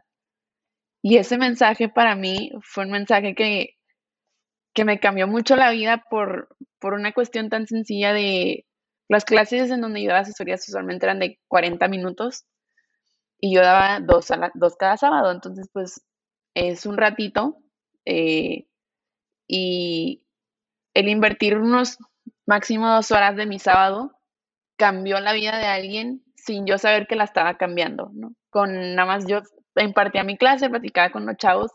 Y 1.02 1.18
ese 1.18 1.38
mensaje 1.38 1.88
para 1.88 2.16
mí 2.16 2.50
fue 2.62 2.84
un 2.84 2.90
mensaje 2.90 3.34
que, 3.34 3.76
que 4.74 4.84
me 4.84 4.98
cambió 4.98 5.28
mucho 5.28 5.56
la 5.56 5.70
vida 5.70 6.02
por, 6.10 6.48
por 6.80 6.94
una 6.94 7.12
cuestión 7.12 7.48
tan 7.50 7.66
sencilla 7.66 8.12
de 8.12 8.66
las 9.08 9.24
clases 9.24 9.70
en 9.70 9.80
donde 9.80 10.02
yo 10.02 10.08
daba 10.08 10.20
asesorías 10.20 10.68
usualmente 10.68 11.06
eran 11.06 11.20
de 11.20 11.38
40 11.48 11.86
minutos 11.88 12.44
y 13.38 13.54
yo 13.54 13.60
daba 13.60 14.00
dos, 14.00 14.30
a 14.30 14.50
dos 14.54 14.76
cada 14.76 14.96
sábado, 14.96 15.30
entonces 15.30 15.68
pues 15.72 16.04
es 16.54 16.86
un 16.86 16.96
ratito 16.96 17.58
eh, 18.04 18.66
y 19.46 20.24
el 20.94 21.08
invertir 21.08 21.58
unos 21.58 21.98
máximo 22.46 22.88
dos 22.88 23.10
horas 23.12 23.36
de 23.36 23.46
mi 23.46 23.58
sábado 23.58 24.15
cambió 24.76 25.20
la 25.20 25.32
vida 25.32 25.58
de 25.58 25.66
alguien 25.66 26.22
sin 26.36 26.66
yo 26.66 26.78
saber 26.78 27.06
que 27.06 27.16
la 27.16 27.24
estaba 27.24 27.56
cambiando, 27.56 28.10
¿no? 28.14 28.34
Con 28.50 28.94
nada 28.94 29.06
más 29.06 29.26
yo 29.26 29.42
impartía 29.76 30.24
mi 30.24 30.36
clase, 30.36 30.70
platicaba 30.70 31.10
con 31.10 31.26
los 31.26 31.36
chavos 31.36 31.72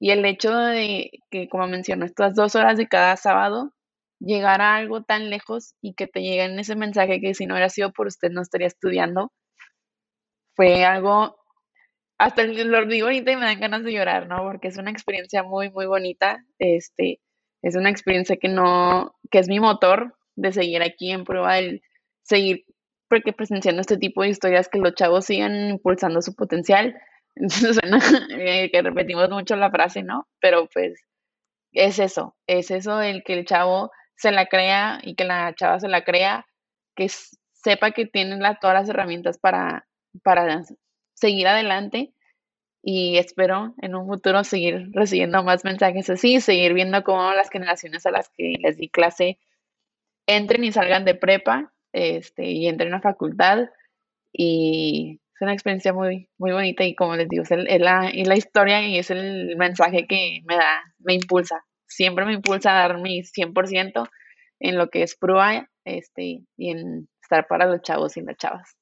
y 0.00 0.10
el 0.10 0.24
hecho 0.24 0.52
de 0.52 1.10
que, 1.30 1.48
como 1.48 1.68
menciono, 1.68 2.04
estas 2.04 2.34
dos 2.34 2.56
horas 2.56 2.76
de 2.76 2.88
cada 2.88 3.16
sábado, 3.16 3.72
llegar 4.18 4.60
a 4.60 4.74
algo 4.76 5.02
tan 5.04 5.30
lejos 5.30 5.74
y 5.80 5.94
que 5.94 6.08
te 6.08 6.22
lleguen 6.22 6.58
ese 6.58 6.74
mensaje 6.76 7.20
que 7.20 7.34
si 7.34 7.46
no 7.46 7.54
hubiera 7.54 7.68
sido 7.68 7.92
por 7.92 8.08
usted 8.08 8.30
no 8.30 8.42
estaría 8.42 8.66
estudiando, 8.66 9.32
fue 10.54 10.84
algo, 10.84 11.36
hasta 12.18 12.44
lo 12.44 12.86
digo 12.86 13.06
ahorita 13.06 13.32
y 13.32 13.36
me 13.36 13.44
dan 13.44 13.60
ganas 13.60 13.84
de 13.84 13.92
llorar, 13.92 14.26
¿no? 14.28 14.38
Porque 14.38 14.68
es 14.68 14.76
una 14.76 14.90
experiencia 14.90 15.42
muy, 15.44 15.70
muy 15.70 15.86
bonita, 15.86 16.44
este, 16.58 17.20
es 17.62 17.76
una 17.76 17.90
experiencia 17.90 18.36
que 18.36 18.48
no, 18.48 19.14
que 19.30 19.38
es 19.38 19.48
mi 19.48 19.60
motor 19.60 20.16
de 20.34 20.52
seguir 20.52 20.82
aquí 20.82 21.12
en 21.12 21.24
prueba, 21.24 21.58
el 21.58 21.82
seguir 22.22 22.64
porque 23.08 23.32
presenciando 23.32 23.80
este 23.80 23.98
tipo 23.98 24.22
de 24.22 24.30
historias 24.30 24.68
que 24.68 24.78
los 24.78 24.94
chavos 24.94 25.26
sigan 25.26 25.70
impulsando 25.70 26.22
su 26.22 26.34
potencial 26.34 26.96
Suena 27.48 27.98
eh, 28.30 28.70
que 28.70 28.82
repetimos 28.82 29.30
mucho 29.30 29.56
la 29.56 29.70
frase, 29.70 30.02
¿no? 30.02 30.28
Pero 30.40 30.68
pues 30.72 31.00
es 31.72 31.98
eso, 31.98 32.36
es 32.46 32.70
eso 32.70 33.00
el 33.00 33.24
que 33.24 33.34
el 33.34 33.46
chavo 33.46 33.90
se 34.16 34.30
la 34.30 34.46
crea 34.46 35.00
y 35.02 35.14
que 35.14 35.24
la 35.24 35.54
chava 35.54 35.80
se 35.80 35.88
la 35.88 36.04
crea, 36.04 36.46
que 36.94 37.08
sepa 37.52 37.92
que 37.92 38.06
tienen 38.06 38.40
todas 38.60 38.74
las 38.74 38.88
herramientas 38.88 39.38
para, 39.38 39.86
para 40.22 40.62
seguir 41.14 41.48
adelante 41.48 42.12
y 42.82 43.16
espero 43.16 43.74
en 43.80 43.94
un 43.94 44.06
futuro 44.06 44.44
seguir 44.44 44.90
recibiendo 44.92 45.42
más 45.42 45.64
mensajes 45.64 46.10
así, 46.10 46.40
seguir 46.40 46.74
viendo 46.74 47.02
cómo 47.04 47.32
las 47.32 47.48
generaciones 47.48 48.04
a 48.04 48.10
las 48.10 48.28
que 48.28 48.56
les 48.60 48.76
di 48.76 48.90
clase 48.90 49.38
entren 50.26 50.64
y 50.64 50.72
salgan 50.72 51.04
de 51.04 51.14
prepa 51.14 51.71
este, 51.92 52.46
y 52.46 52.68
entren 52.68 52.94
a 52.94 53.00
facultad 53.00 53.68
y 54.32 55.20
una 55.42 55.52
experiencia 55.52 55.92
muy, 55.92 56.28
muy 56.38 56.52
bonita 56.52 56.84
y 56.84 56.94
como 56.94 57.16
les 57.16 57.28
digo, 57.28 57.42
es, 57.42 57.80
la, 57.80 58.12
la 58.12 58.36
historia 58.36 58.86
y 58.86 58.98
es 58.98 59.10
el 59.10 59.56
mensaje 59.56 60.06
que 60.06 60.40
me 60.44 60.56
da, 60.56 60.82
me 61.00 61.14
impulsa. 61.14 61.64
Siempre 61.86 62.24
me 62.24 62.34
impulsa 62.34 62.70
a 62.70 62.88
dar 62.88 63.00
mi 63.00 63.22
100% 63.22 64.08
en 64.60 64.78
lo 64.78 64.88
que 64.88 65.02
es 65.02 65.16
prueba 65.16 65.68
este, 65.84 66.44
y 66.56 66.70
en 66.70 67.08
estar 67.20 67.46
para 67.48 67.66
los 67.66 67.82
chavos 67.82 68.16
y 68.16 68.22
las 68.22 68.36
chavas. 68.36 68.76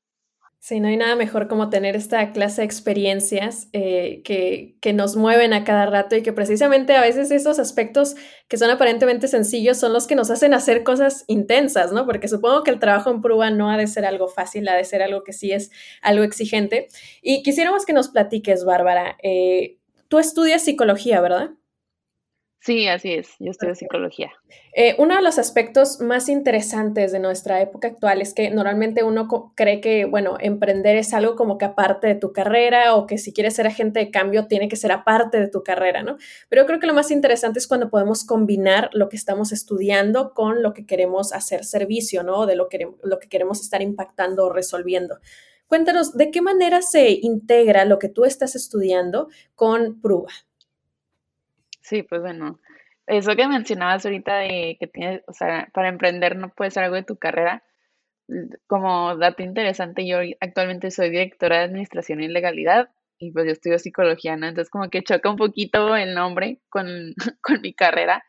Sí, 0.63 0.79
no 0.79 0.89
hay 0.89 0.99
nada 0.99 1.17
mejor 1.17 1.49
como 1.49 1.71
tener 1.71 1.97
esta 1.97 2.33
clase 2.33 2.61
de 2.61 2.67
experiencias 2.67 3.69
eh, 3.73 4.21
que, 4.25 4.77
que, 4.83 4.93
nos 4.93 5.17
mueven 5.17 5.55
a 5.55 5.65
cada 5.65 5.87
rato 5.87 6.17
y 6.17 6.23
que 6.23 6.35
precisamente 6.35 6.95
a 6.95 7.01
veces 7.01 7.31
esos 7.31 7.59
aspectos 7.59 8.15
que 8.47 8.59
son 8.59 8.69
aparentemente 8.69 9.27
sencillos 9.27 9.79
son 9.79 9.95
los 9.95 10.07
que 10.07 10.17
nos 10.17 10.31
hacen 10.31 10.53
hacer 10.53 10.83
cosas 10.83 11.25
intensas, 11.29 11.93
¿no? 11.93 12.05
Porque 12.05 12.29
supongo 12.29 12.63
que 12.63 12.71
el 12.73 12.79
trabajo 12.79 13.11
en 13.11 13.23
prueba 13.23 13.51
no 13.51 13.71
ha 13.71 13.79
de 13.79 13.87
ser 13.87 14.05
algo 14.05 14.29
fácil, 14.29 14.69
ha 14.69 14.77
de 14.77 14.85
ser 14.85 15.03
algo 15.03 15.25
que 15.25 15.33
sí 15.33 15.51
es 15.51 15.71
algo 16.03 16.25
exigente. 16.25 16.89
Y 17.23 17.43
quisiéramos 17.43 17.87
que 17.87 17.95
nos 17.95 18.09
platiques, 18.11 18.67
Bárbara. 18.67 19.17
Eh, 19.23 19.79
tú 20.09 20.19
estudias 20.19 20.63
psicología, 20.63 21.23
¿verdad? 21.23 21.53
Sí, 22.63 22.89
así 22.89 23.15
es, 23.15 23.37
yo 23.39 23.53
estudio 23.53 23.75
psicología. 23.75 24.31
Eh, 24.75 24.95
uno 24.99 25.17
de 25.17 25.23
los 25.23 25.39
aspectos 25.39 25.99
más 26.01 26.29
interesantes 26.29 27.11
de 27.11 27.19
nuestra 27.19 27.63
época 27.63 27.89
actual 27.89 28.21
es 28.21 28.35
que 28.35 28.51
normalmente 28.51 29.03
uno 29.03 29.55
cree 29.57 29.81
que, 29.81 30.05
bueno, 30.05 30.37
emprender 30.39 30.97
es 30.97 31.15
algo 31.15 31.37
como 31.37 31.57
que 31.57 31.65
aparte 31.65 32.07
de 32.07 32.17
tu 32.17 32.35
carrera 32.35 32.95
o 32.97 33.07
que 33.07 33.17
si 33.17 33.33
quieres 33.33 33.55
ser 33.55 33.67
agente 33.67 34.01
de 34.01 34.11
cambio 34.11 34.47
tiene 34.47 34.69
que 34.69 34.77
ser 34.77 34.93
aparte 34.93 35.41
de 35.41 35.49
tu 35.49 35.63
carrera, 35.63 36.03
¿no? 36.03 36.19
Pero 36.51 36.63
yo 36.63 36.67
creo 36.67 36.81
que 36.81 36.87
lo 36.87 36.93
más 36.93 37.11
interesante 37.11 37.59
es 37.59 37.67
cuando 37.67 37.89
podemos 37.89 38.25
combinar 38.25 38.91
lo 38.93 39.09
que 39.09 39.17
estamos 39.17 39.53
estudiando 39.53 40.35
con 40.35 40.63
lo 40.63 40.75
que 40.75 40.85
queremos 40.85 41.33
hacer 41.33 41.65
servicio, 41.65 42.23
¿no? 42.25 42.45
De 42.45 42.57
lo 42.57 42.69
que, 42.69 42.91
lo 43.03 43.19
que 43.19 43.29
queremos 43.31 43.63
estar 43.63 43.81
impactando 43.81 44.45
o 44.45 44.53
resolviendo. 44.53 45.19
Cuéntanos, 45.67 46.15
¿de 46.15 46.31
qué 46.31 46.43
manera 46.43 46.83
se 46.83 47.09
integra 47.23 47.87
lo 47.87 47.99
que 47.99 48.11
tú 48.11 48.27
estás 48.27 48.55
estudiando 48.55 49.29
con 49.55 49.99
Prueba? 50.03 50.29
Sí, 51.91 52.05
pues 52.05 52.21
bueno, 52.23 52.61
eso 53.09 53.35
que 53.35 53.49
mencionabas 53.49 54.07
ahorita 54.07 54.39
de 54.39 54.77
que 54.79 54.87
tienes, 54.87 55.23
o 55.27 55.33
sea, 55.33 55.69
para 55.75 55.89
emprender 55.89 56.37
no 56.37 56.51
puede 56.55 56.71
ser 56.71 56.85
algo 56.85 56.95
de 56.95 57.03
tu 57.03 57.17
carrera. 57.19 57.65
Como 58.69 59.17
dato 59.17 59.43
interesante, 59.43 60.07
yo 60.07 60.19
actualmente 60.41 60.93
soy 60.93 61.11
directora 61.11 61.59
de 61.59 61.65
Administración 61.65 62.23
y 62.23 62.29
Legalidad 62.29 62.91
y 63.19 63.33
pues 63.33 63.47
yo 63.47 63.53
estudio 63.53 63.81
psicología, 63.81 64.37
¿no? 64.37 64.47
Entonces 64.47 64.71
como 64.71 64.89
que 64.89 65.03
choca 65.03 65.31
un 65.31 65.37
poquito 65.37 65.97
el 65.97 66.15
nombre 66.15 66.61
con, 66.69 66.87
con 67.43 67.61
mi 67.61 67.75
carrera, 67.75 68.25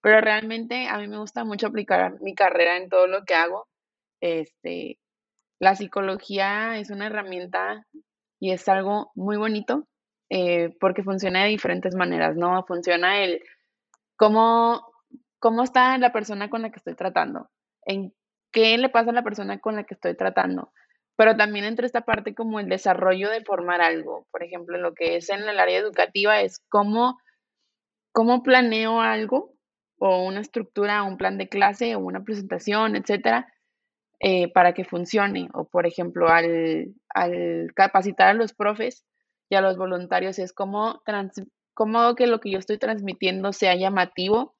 pero 0.00 0.22
realmente 0.22 0.88
a 0.88 0.98
mí 0.98 1.08
me 1.08 1.18
gusta 1.18 1.44
mucho 1.44 1.66
aplicar 1.66 2.18
mi 2.22 2.34
carrera 2.34 2.78
en 2.78 2.88
todo 2.88 3.06
lo 3.08 3.24
que 3.26 3.34
hago. 3.34 3.68
Este, 4.22 4.98
la 5.60 5.76
psicología 5.76 6.78
es 6.78 6.90
una 6.90 7.08
herramienta 7.08 7.86
y 8.40 8.52
es 8.52 8.68
algo 8.70 9.12
muy 9.14 9.36
bonito 9.36 9.86
eh, 10.34 10.74
porque 10.80 11.02
funciona 11.02 11.42
de 11.42 11.50
diferentes 11.50 11.94
maneras, 11.94 12.36
¿no? 12.36 12.64
Funciona 12.64 13.22
el 13.22 13.42
cómo, 14.16 14.80
cómo 15.38 15.62
está 15.62 15.98
la 15.98 16.10
persona 16.10 16.48
con 16.48 16.62
la 16.62 16.70
que 16.70 16.78
estoy 16.78 16.94
tratando, 16.94 17.50
en 17.84 18.14
qué 18.50 18.78
le 18.78 18.88
pasa 18.88 19.10
a 19.10 19.12
la 19.12 19.22
persona 19.22 19.60
con 19.60 19.76
la 19.76 19.84
que 19.84 19.92
estoy 19.92 20.16
tratando, 20.16 20.72
pero 21.16 21.36
también 21.36 21.66
entre 21.66 21.84
esta 21.84 22.00
parte 22.06 22.34
como 22.34 22.60
el 22.60 22.70
desarrollo 22.70 23.28
de 23.28 23.44
formar 23.44 23.82
algo, 23.82 24.26
por 24.30 24.42
ejemplo, 24.42 24.78
lo 24.78 24.94
que 24.94 25.16
es 25.16 25.28
en 25.28 25.40
el 25.46 25.60
área 25.60 25.78
educativa 25.78 26.40
es 26.40 26.60
cómo, 26.70 27.20
cómo 28.12 28.42
planeo 28.42 29.02
algo 29.02 29.52
o 29.98 30.24
una 30.24 30.40
estructura, 30.40 31.02
un 31.02 31.18
plan 31.18 31.36
de 31.36 31.50
clase 31.50 31.94
o 31.94 31.98
una 31.98 32.24
presentación, 32.24 32.96
etcétera, 32.96 33.52
eh, 34.18 34.50
para 34.50 34.72
que 34.72 34.86
funcione. 34.86 35.50
O, 35.52 35.64
por 35.64 35.86
ejemplo, 35.86 36.28
al, 36.28 36.94
al 37.10 37.70
capacitar 37.74 38.28
a 38.28 38.34
los 38.34 38.54
profes, 38.54 39.04
a 39.54 39.60
los 39.60 39.76
voluntarios 39.76 40.38
es 40.38 40.52
como, 40.52 41.02
como 41.74 42.14
que 42.14 42.26
lo 42.26 42.40
que 42.40 42.50
yo 42.50 42.58
estoy 42.58 42.78
transmitiendo 42.78 43.52
sea 43.52 43.74
llamativo, 43.74 44.56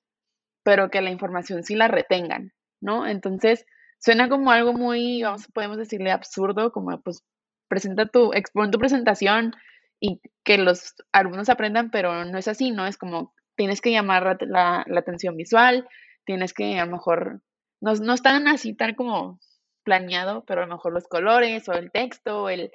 pero 0.64 0.90
que 0.90 1.02
la 1.02 1.10
información 1.10 1.64
sí 1.64 1.74
la 1.74 1.88
retengan, 1.88 2.52
¿no? 2.80 3.06
Entonces, 3.06 3.66
suena 3.98 4.28
como 4.28 4.50
algo 4.50 4.72
muy, 4.72 5.22
vamos, 5.22 5.46
podemos 5.52 5.78
decirle 5.78 6.10
absurdo, 6.10 6.72
como 6.72 7.00
pues 7.02 7.24
presenta 7.68 8.06
tu, 8.06 8.32
expon 8.32 8.70
tu 8.70 8.78
presentación 8.78 9.52
y 10.00 10.20
que 10.44 10.58
los 10.58 10.94
alumnos 11.12 11.48
aprendan, 11.48 11.90
pero 11.90 12.24
no 12.24 12.38
es 12.38 12.48
así, 12.48 12.70
¿no? 12.70 12.86
Es 12.86 12.96
como 12.96 13.34
tienes 13.56 13.80
que 13.80 13.92
llamar 13.92 14.38
la, 14.42 14.84
la 14.86 15.00
atención 15.00 15.36
visual, 15.36 15.88
tienes 16.24 16.52
que 16.52 16.78
a 16.78 16.86
lo 16.86 16.92
mejor, 16.92 17.42
no, 17.80 17.94
no 17.94 18.14
están 18.14 18.48
así 18.48 18.74
tan 18.74 18.94
como 18.94 19.38
planeado, 19.84 20.44
pero 20.44 20.62
a 20.62 20.66
lo 20.66 20.74
mejor 20.74 20.92
los 20.92 21.08
colores 21.08 21.68
o 21.68 21.72
el 21.72 21.90
texto, 21.90 22.48
el, 22.48 22.70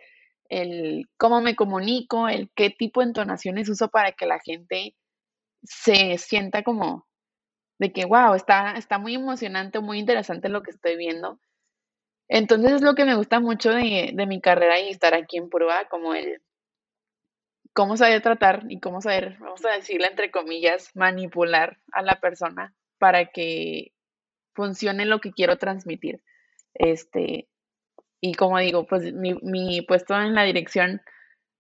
el 0.50 1.10
cómo 1.18 1.42
me 1.42 1.56
comunico, 1.56 2.28
el 2.30 2.50
qué 2.56 2.70
tipo 2.70 3.02
de 3.02 3.08
entonaciones 3.08 3.70
uso 3.70 3.90
para 3.90 4.12
que 4.12 4.26
la 4.26 4.40
gente 4.40 4.96
se 5.64 6.18
sienta 6.18 6.64
como 6.64 7.08
de 7.80 7.92
que, 7.92 8.06
wow, 8.06 8.34
está, 8.34 8.74
está 8.74 8.98
muy 8.98 9.16
emocionante, 9.16 9.80
muy 9.80 10.00
interesante 10.00 10.50
lo 10.50 10.64
que 10.64 10.72
estoy 10.72 10.98
viendo. 10.98 11.40
Entonces 12.28 12.74
es 12.74 12.82
lo 12.82 12.96
que 12.96 13.06
me 13.06 13.16
gusta 13.16 13.40
mucho 13.40 13.72
de, 13.72 14.14
mi 14.28 14.42
carrera 14.42 14.80
y 14.80 14.90
estar 14.90 15.14
aquí 15.14 15.38
en 15.38 15.50
prueba, 15.50 15.88
como 15.90 16.14
el, 16.14 16.42
cómo 17.74 17.96
saber 17.96 18.22
tratar 18.22 18.64
y 18.68 18.80
cómo 18.80 19.02
saber, 19.02 19.38
vamos 19.40 19.64
a 19.66 19.72
decirle 19.72 20.08
entre 20.08 20.32
comillas, 20.32 20.94
manipular 20.96 21.78
a 21.92 22.02
la 22.02 22.20
persona 22.20 22.76
para 22.98 23.28
que 23.28 23.94
funcione 24.54 25.06
lo 25.06 25.20
que 25.20 25.32
quiero 25.32 25.58
transmitir. 25.58 26.22
Este, 26.74 27.48
y 28.22 28.34
como 28.34 28.60
digo, 28.60 28.86
pues 28.88 29.14
mi, 29.14 29.36
mi 29.42 29.82
puesto 29.82 30.16
en 30.16 30.36
la 30.36 30.44
dirección 30.44 31.02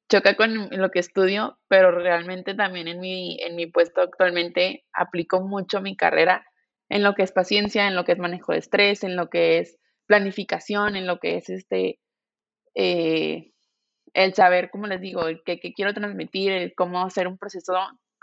choca 0.10 0.36
con 0.36 0.70
lo 0.72 0.90
que 0.92 1.00
estudio, 1.00 1.60
pero 1.68 1.92
realmente 1.92 2.56
también 2.56 2.88
en 2.88 3.00
mi, 3.00 3.38
en 3.42 3.56
mi 3.56 3.68
puesto 3.68 4.02
actualmente 4.02 4.86
aplico 4.94 5.42
mucho 5.42 5.82
mi 5.82 5.96
carrera 5.96 6.46
en 6.90 7.04
lo 7.04 7.14
que 7.14 7.24
es 7.24 7.32
paciencia, 7.32 7.88
en 7.88 7.96
lo 7.96 8.06
que 8.06 8.14
es 8.14 8.20
manejo 8.20 8.54
de 8.54 8.60
estrés, 8.60 9.04
en 9.04 9.16
lo 9.16 9.30
que 9.30 9.60
es 9.60 9.78
planificación, 10.06 10.96
en 10.96 11.06
lo 11.06 11.20
que 11.20 11.36
es 11.38 11.50
este 11.50 12.00
eh, 12.76 13.52
el 14.14 14.34
saber, 14.34 14.70
como 14.70 14.88
les 14.88 15.02
digo, 15.02 15.28
el 15.28 15.44
que, 15.44 15.60
quiero 15.60 15.94
transmitir, 15.94 16.52
el 16.52 16.74
cómo 16.76 17.04
hacer 17.04 17.28
un 17.28 17.38
proceso, 17.38 17.74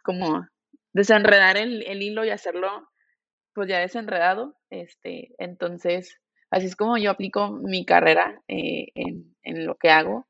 como 0.02 0.46
desenredar 0.92 1.56
el, 1.56 2.02
hilo 2.02 2.24
y 2.24 2.30
hacerlo 2.30 2.88
pues 3.52 3.68
ya 3.68 3.78
desenredado. 3.78 4.56
Este, 4.70 5.34
entonces, 5.38 6.18
así 6.50 6.66
es 6.66 6.76
como 6.76 6.98
yo 6.98 7.10
aplico 7.10 7.50
mi 7.50 7.84
carrera 7.84 8.42
eh, 8.48 8.88
en, 8.94 9.34
en, 9.42 9.66
lo 9.66 9.76
que 9.76 9.90
hago 9.90 10.26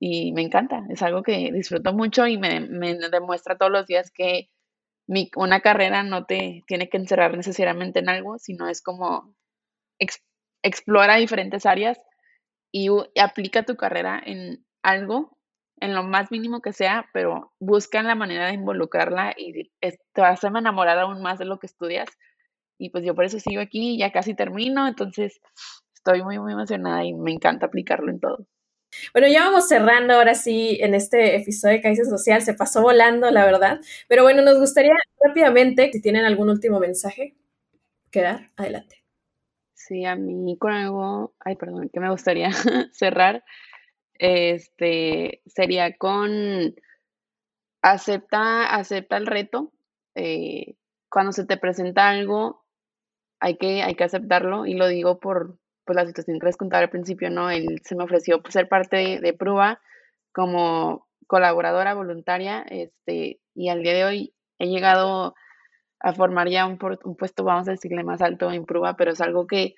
y 0.00 0.32
me 0.32 0.42
encanta, 0.42 0.86
es 0.90 1.02
algo 1.02 1.22
que 1.22 1.50
disfruto 1.52 1.92
mucho 1.92 2.26
y 2.26 2.38
me, 2.38 2.60
me 2.60 2.94
demuestra 2.94 3.58
todos 3.58 3.72
los 3.72 3.86
días 3.86 4.10
que 4.12 4.50
mi, 5.08 5.30
una 5.36 5.60
carrera 5.60 6.02
no 6.02 6.26
te 6.26 6.64
tiene 6.66 6.88
que 6.88 6.98
encerrar 6.98 7.36
necesariamente 7.36 7.98
en 7.98 8.08
algo, 8.08 8.38
sino 8.38 8.68
es 8.68 8.82
como 8.82 9.34
explora 10.62 11.16
diferentes 11.16 11.66
áreas 11.66 11.98
y, 12.70 12.88
aplica 13.20 13.64
tu 13.64 13.76
carrera 13.76 14.22
en 14.24 14.64
algo, 14.82 15.38
en 15.80 15.94
lo 15.94 16.02
más 16.02 16.30
mínimo 16.30 16.60
que 16.60 16.72
sea, 16.72 17.08
pero 17.12 17.52
busca 17.58 18.02
la 18.02 18.14
manera 18.14 18.46
de 18.48 18.54
involucrarla 18.54 19.34
y 19.36 19.70
te 19.80 20.20
vas 20.20 20.44
a 20.44 20.48
enamorar 20.48 20.98
aún 20.98 21.22
más 21.22 21.38
de 21.38 21.46
lo 21.46 21.58
que 21.58 21.66
estudias. 21.66 22.08
Y 22.78 22.90
pues 22.90 23.04
yo 23.04 23.14
por 23.14 23.24
eso 23.24 23.40
sigo 23.40 23.60
aquí, 23.60 23.98
ya 23.98 24.12
casi 24.12 24.34
termino, 24.34 24.86
entonces 24.88 25.40
estoy 25.94 26.22
muy, 26.22 26.38
muy 26.38 26.52
emocionada 26.52 27.04
y 27.04 27.12
me 27.12 27.32
encanta 27.32 27.66
aplicarlo 27.66 28.10
en 28.10 28.20
todo. 28.20 28.46
Bueno, 29.12 29.28
ya 29.28 29.44
vamos 29.44 29.68
cerrando 29.68 30.14
ahora 30.14 30.34
sí 30.34 30.78
en 30.80 30.94
este 30.94 31.36
episodio 31.36 31.76
de 31.76 31.82
Kaizen 31.82 32.06
Social. 32.06 32.42
Se 32.42 32.54
pasó 32.54 32.82
volando, 32.82 33.30
la 33.30 33.44
verdad. 33.44 33.80
Pero 34.08 34.22
bueno, 34.22 34.42
nos 34.42 34.58
gustaría 34.58 34.92
rápidamente, 35.22 35.90
si 35.92 36.00
tienen 36.00 36.24
algún 36.24 36.48
último 36.48 36.80
mensaje 36.80 37.36
quedar, 38.10 38.50
adelante. 38.56 39.04
Sí, 39.74 40.04
a 40.04 40.16
mí 40.16 40.56
con 40.58 40.72
algo, 40.72 41.34
ay, 41.40 41.56
perdón, 41.56 41.90
que 41.92 42.00
me 42.00 42.10
gustaría 42.10 42.50
cerrar, 42.92 43.44
este, 44.14 45.42
sería 45.46 45.96
con 45.96 46.74
acepta, 47.82 48.74
acepta 48.74 49.16
el 49.16 49.26
reto. 49.26 49.72
Eh, 50.14 50.76
cuando 51.10 51.32
se 51.32 51.46
te 51.46 51.56
presenta 51.56 52.08
algo, 52.08 52.64
hay 53.40 53.56
que, 53.56 53.82
hay 53.82 53.94
que 53.94 54.04
aceptarlo 54.04 54.66
y 54.66 54.74
lo 54.74 54.88
digo 54.88 55.18
por, 55.18 55.58
pues 55.84 55.96
la 55.96 56.06
situación 56.06 56.38
que 56.38 56.46
les 56.46 56.56
contaba 56.56 56.82
al 56.82 56.90
principio, 56.90 57.30
¿no? 57.30 57.50
Él 57.50 57.80
se 57.84 57.94
me 57.96 58.04
ofreció 58.04 58.42
pues, 58.42 58.54
ser 58.54 58.68
parte 58.68 58.96
de, 58.96 59.20
de 59.20 59.32
Prueba 59.32 59.80
como 60.32 61.06
colaboradora 61.26 61.94
voluntaria, 61.94 62.64
este, 62.68 63.40
y 63.54 63.68
al 63.68 63.82
día 63.82 63.94
de 63.94 64.04
hoy 64.04 64.34
he 64.58 64.66
llegado 64.66 65.34
a 66.00 66.12
formar 66.12 66.48
ya 66.48 66.66
un, 66.66 66.78
un 67.04 67.16
puesto, 67.16 67.44
vamos 67.44 67.68
a 67.68 67.72
decirle, 67.72 68.04
más 68.04 68.22
alto 68.22 68.50
en 68.50 68.64
Prueba, 68.64 68.96
pero 68.96 69.12
es 69.12 69.20
algo 69.20 69.46
que, 69.46 69.74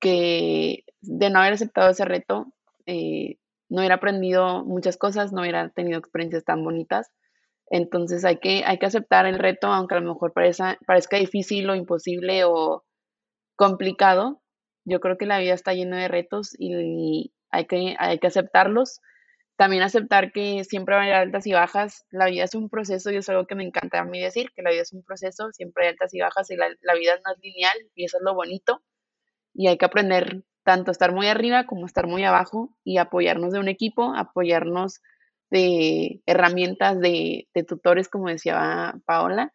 que 0.00 0.84
de 1.00 1.30
no 1.30 1.40
haber 1.40 1.54
aceptado 1.54 1.90
ese 1.90 2.04
reto, 2.04 2.52
eh, 2.86 3.36
no 3.68 3.80
hubiera 3.80 3.96
aprendido 3.96 4.64
muchas 4.64 4.96
cosas, 4.96 5.32
no 5.32 5.42
hubiera 5.42 5.68
tenido 5.70 5.98
experiencias 5.98 6.44
tan 6.44 6.64
bonitas. 6.64 7.10
Entonces 7.70 8.24
hay 8.24 8.38
que, 8.38 8.64
hay 8.64 8.78
que 8.78 8.86
aceptar 8.86 9.26
el 9.26 9.38
reto, 9.38 9.68
aunque 9.68 9.94
a 9.94 10.00
lo 10.00 10.14
mejor 10.14 10.32
parezca, 10.32 10.78
parezca 10.86 11.18
difícil 11.18 11.68
o 11.70 11.74
imposible 11.74 12.44
o 12.44 12.84
complicado, 13.56 14.40
yo 14.88 15.00
creo 15.00 15.18
que 15.18 15.26
la 15.26 15.38
vida 15.38 15.52
está 15.52 15.74
llena 15.74 15.98
de 16.00 16.08
retos 16.08 16.54
y 16.58 17.32
hay 17.50 17.66
que, 17.66 17.94
hay 17.98 18.18
que 18.18 18.26
aceptarlos. 18.26 19.00
También 19.56 19.82
aceptar 19.82 20.32
que 20.32 20.64
siempre 20.64 20.94
va 20.94 21.02
a 21.02 21.04
haber 21.04 21.16
altas 21.16 21.46
y 21.46 21.52
bajas. 21.52 22.06
La 22.10 22.26
vida 22.26 22.44
es 22.44 22.54
un 22.54 22.70
proceso 22.70 23.10
y 23.10 23.16
es 23.16 23.28
algo 23.28 23.46
que 23.46 23.54
me 23.54 23.64
encanta 23.64 24.00
a 24.00 24.04
mí 24.04 24.20
decir, 24.20 24.50
que 24.54 24.62
la 24.62 24.70
vida 24.70 24.82
es 24.82 24.92
un 24.92 25.02
proceso, 25.02 25.50
siempre 25.52 25.84
hay 25.84 25.90
altas 25.90 26.14
y 26.14 26.20
bajas 26.20 26.50
y 26.50 26.56
la, 26.56 26.68
vida 26.94 27.14
no 27.24 27.32
es 27.32 27.38
lineal 27.42 27.76
y 27.94 28.04
eso 28.04 28.18
es 28.18 28.22
lo 28.22 28.34
bonito. 28.34 28.82
Y 29.52 29.68
hay 29.68 29.76
que 29.76 29.84
aprender 29.84 30.44
tanto 30.62 30.90
estar 30.90 31.12
muy 31.12 31.26
arriba 31.26 31.66
como 31.66 31.86
estar 31.86 32.06
muy 32.06 32.24
abajo 32.24 32.74
y 32.84 32.98
apoyarnos 32.98 33.52
de 33.52 33.58
un 33.58 33.68
equipo, 33.68 34.14
apoyarnos 34.14 35.00
de 35.50 36.20
herramientas, 36.26 37.00
de, 37.00 37.48
tutores, 37.66 38.08
como 38.08 38.28
decía 38.28 38.94
Paola, 39.04 39.52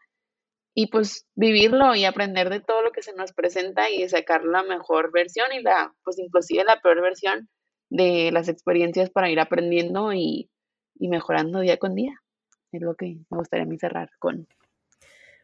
y 0.76 0.88
pues 0.88 1.28
vivirlo 1.36 1.96
y 1.96 2.06
aprender 2.06 2.50
de 2.50 2.60
todo 2.60 2.82
lo 2.82 2.92
que 2.92 3.04
se 3.04 3.14
nos 3.14 3.32
presenta 3.34 3.90
y 3.92 4.08
sacar 4.10 4.44
la 4.44 4.64
mejor 4.64 5.12
versión 5.12 5.48
y 5.54 5.62
la, 5.62 5.94
pues 6.04 6.18
inclusive 6.18 6.64
la 6.64 6.82
peor 6.82 7.02
versión 7.02 7.50
de 7.90 8.32
las 8.32 8.50
experiencias 8.50 9.12
para 9.12 9.30
ir 9.30 9.40
aprendiendo 9.40 10.14
y, 10.14 10.50
y 10.96 11.08
mejorando 11.10 11.60
día 11.60 11.78
con 11.78 11.94
día. 11.94 12.20
Es 12.72 12.82
lo 12.82 12.96
que 12.96 13.18
me 13.30 13.38
gustaría 13.38 13.66
a 13.66 13.68
mí 13.68 13.78
cerrar 13.78 14.10
con. 14.18 14.48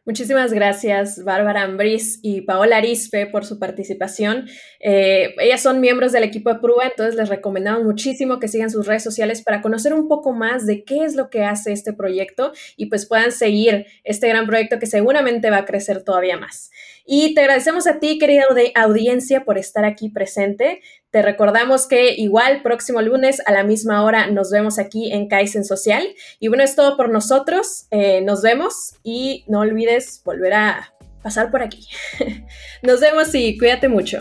Muchísimas 0.06 0.54
gracias, 0.54 1.22
Bárbara 1.24 1.62
Ambris 1.62 2.20
y 2.22 2.40
Paola 2.40 2.78
Arispe, 2.78 3.26
por 3.26 3.44
su 3.44 3.58
participación. 3.58 4.48
Eh, 4.80 5.34
ellas 5.38 5.62
son 5.62 5.78
miembros 5.78 6.12
del 6.12 6.24
equipo 6.24 6.50
de 6.50 6.58
Prueba, 6.58 6.84
entonces 6.86 7.16
les 7.16 7.28
recomendamos 7.28 7.84
muchísimo 7.84 8.38
que 8.38 8.48
sigan 8.48 8.70
sus 8.70 8.86
redes 8.86 9.02
sociales 9.02 9.42
para 9.42 9.60
conocer 9.60 9.92
un 9.92 10.08
poco 10.08 10.32
más 10.32 10.64
de 10.64 10.84
qué 10.84 11.04
es 11.04 11.16
lo 11.16 11.28
que 11.28 11.44
hace 11.44 11.72
este 11.72 11.92
proyecto 11.92 12.52
y 12.78 12.86
pues 12.86 13.04
puedan 13.04 13.30
seguir 13.30 13.84
este 14.02 14.26
gran 14.26 14.46
proyecto 14.46 14.78
que 14.78 14.86
seguramente 14.86 15.50
va 15.50 15.58
a 15.58 15.64
crecer 15.66 16.02
todavía 16.02 16.38
más. 16.38 16.70
Y 17.04 17.34
te 17.34 17.42
agradecemos 17.42 17.86
a 17.86 17.98
ti, 17.98 18.18
querida 18.18 18.44
audiencia, 18.76 19.44
por 19.44 19.58
estar 19.58 19.84
aquí 19.84 20.08
presente. 20.08 20.80
Te 21.10 21.22
recordamos 21.22 21.88
que 21.88 22.14
igual 22.14 22.62
próximo 22.62 23.02
lunes 23.02 23.42
a 23.44 23.50
la 23.50 23.64
misma 23.64 24.04
hora 24.04 24.28
nos 24.28 24.52
vemos 24.52 24.78
aquí 24.78 25.10
en 25.10 25.26
Kaizen 25.26 25.64
Social. 25.64 26.06
Y 26.38 26.46
bueno, 26.46 26.62
es 26.62 26.76
todo 26.76 26.96
por 26.96 27.10
nosotros. 27.10 27.86
Eh, 27.90 28.20
nos 28.20 28.42
vemos 28.42 28.94
y 29.02 29.44
no 29.48 29.60
olvides 29.60 30.22
volver 30.24 30.54
a 30.54 30.94
pasar 31.20 31.50
por 31.50 31.62
aquí. 31.62 31.84
nos 32.82 33.00
vemos 33.00 33.34
y 33.34 33.58
cuídate 33.58 33.88
mucho. 33.88 34.20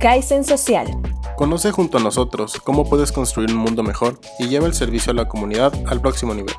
Kaizen 0.00 0.44
Social. 0.44 0.86
Conoce 1.36 1.72
junto 1.72 1.98
a 1.98 2.00
nosotros 2.00 2.60
cómo 2.60 2.88
puedes 2.88 3.10
construir 3.10 3.50
un 3.50 3.58
mundo 3.58 3.82
mejor 3.82 4.20
y 4.38 4.46
lleva 4.46 4.68
el 4.68 4.74
servicio 4.74 5.10
a 5.10 5.16
la 5.16 5.26
comunidad 5.26 5.72
al 5.86 6.00
próximo 6.00 6.34
nivel. 6.34 6.54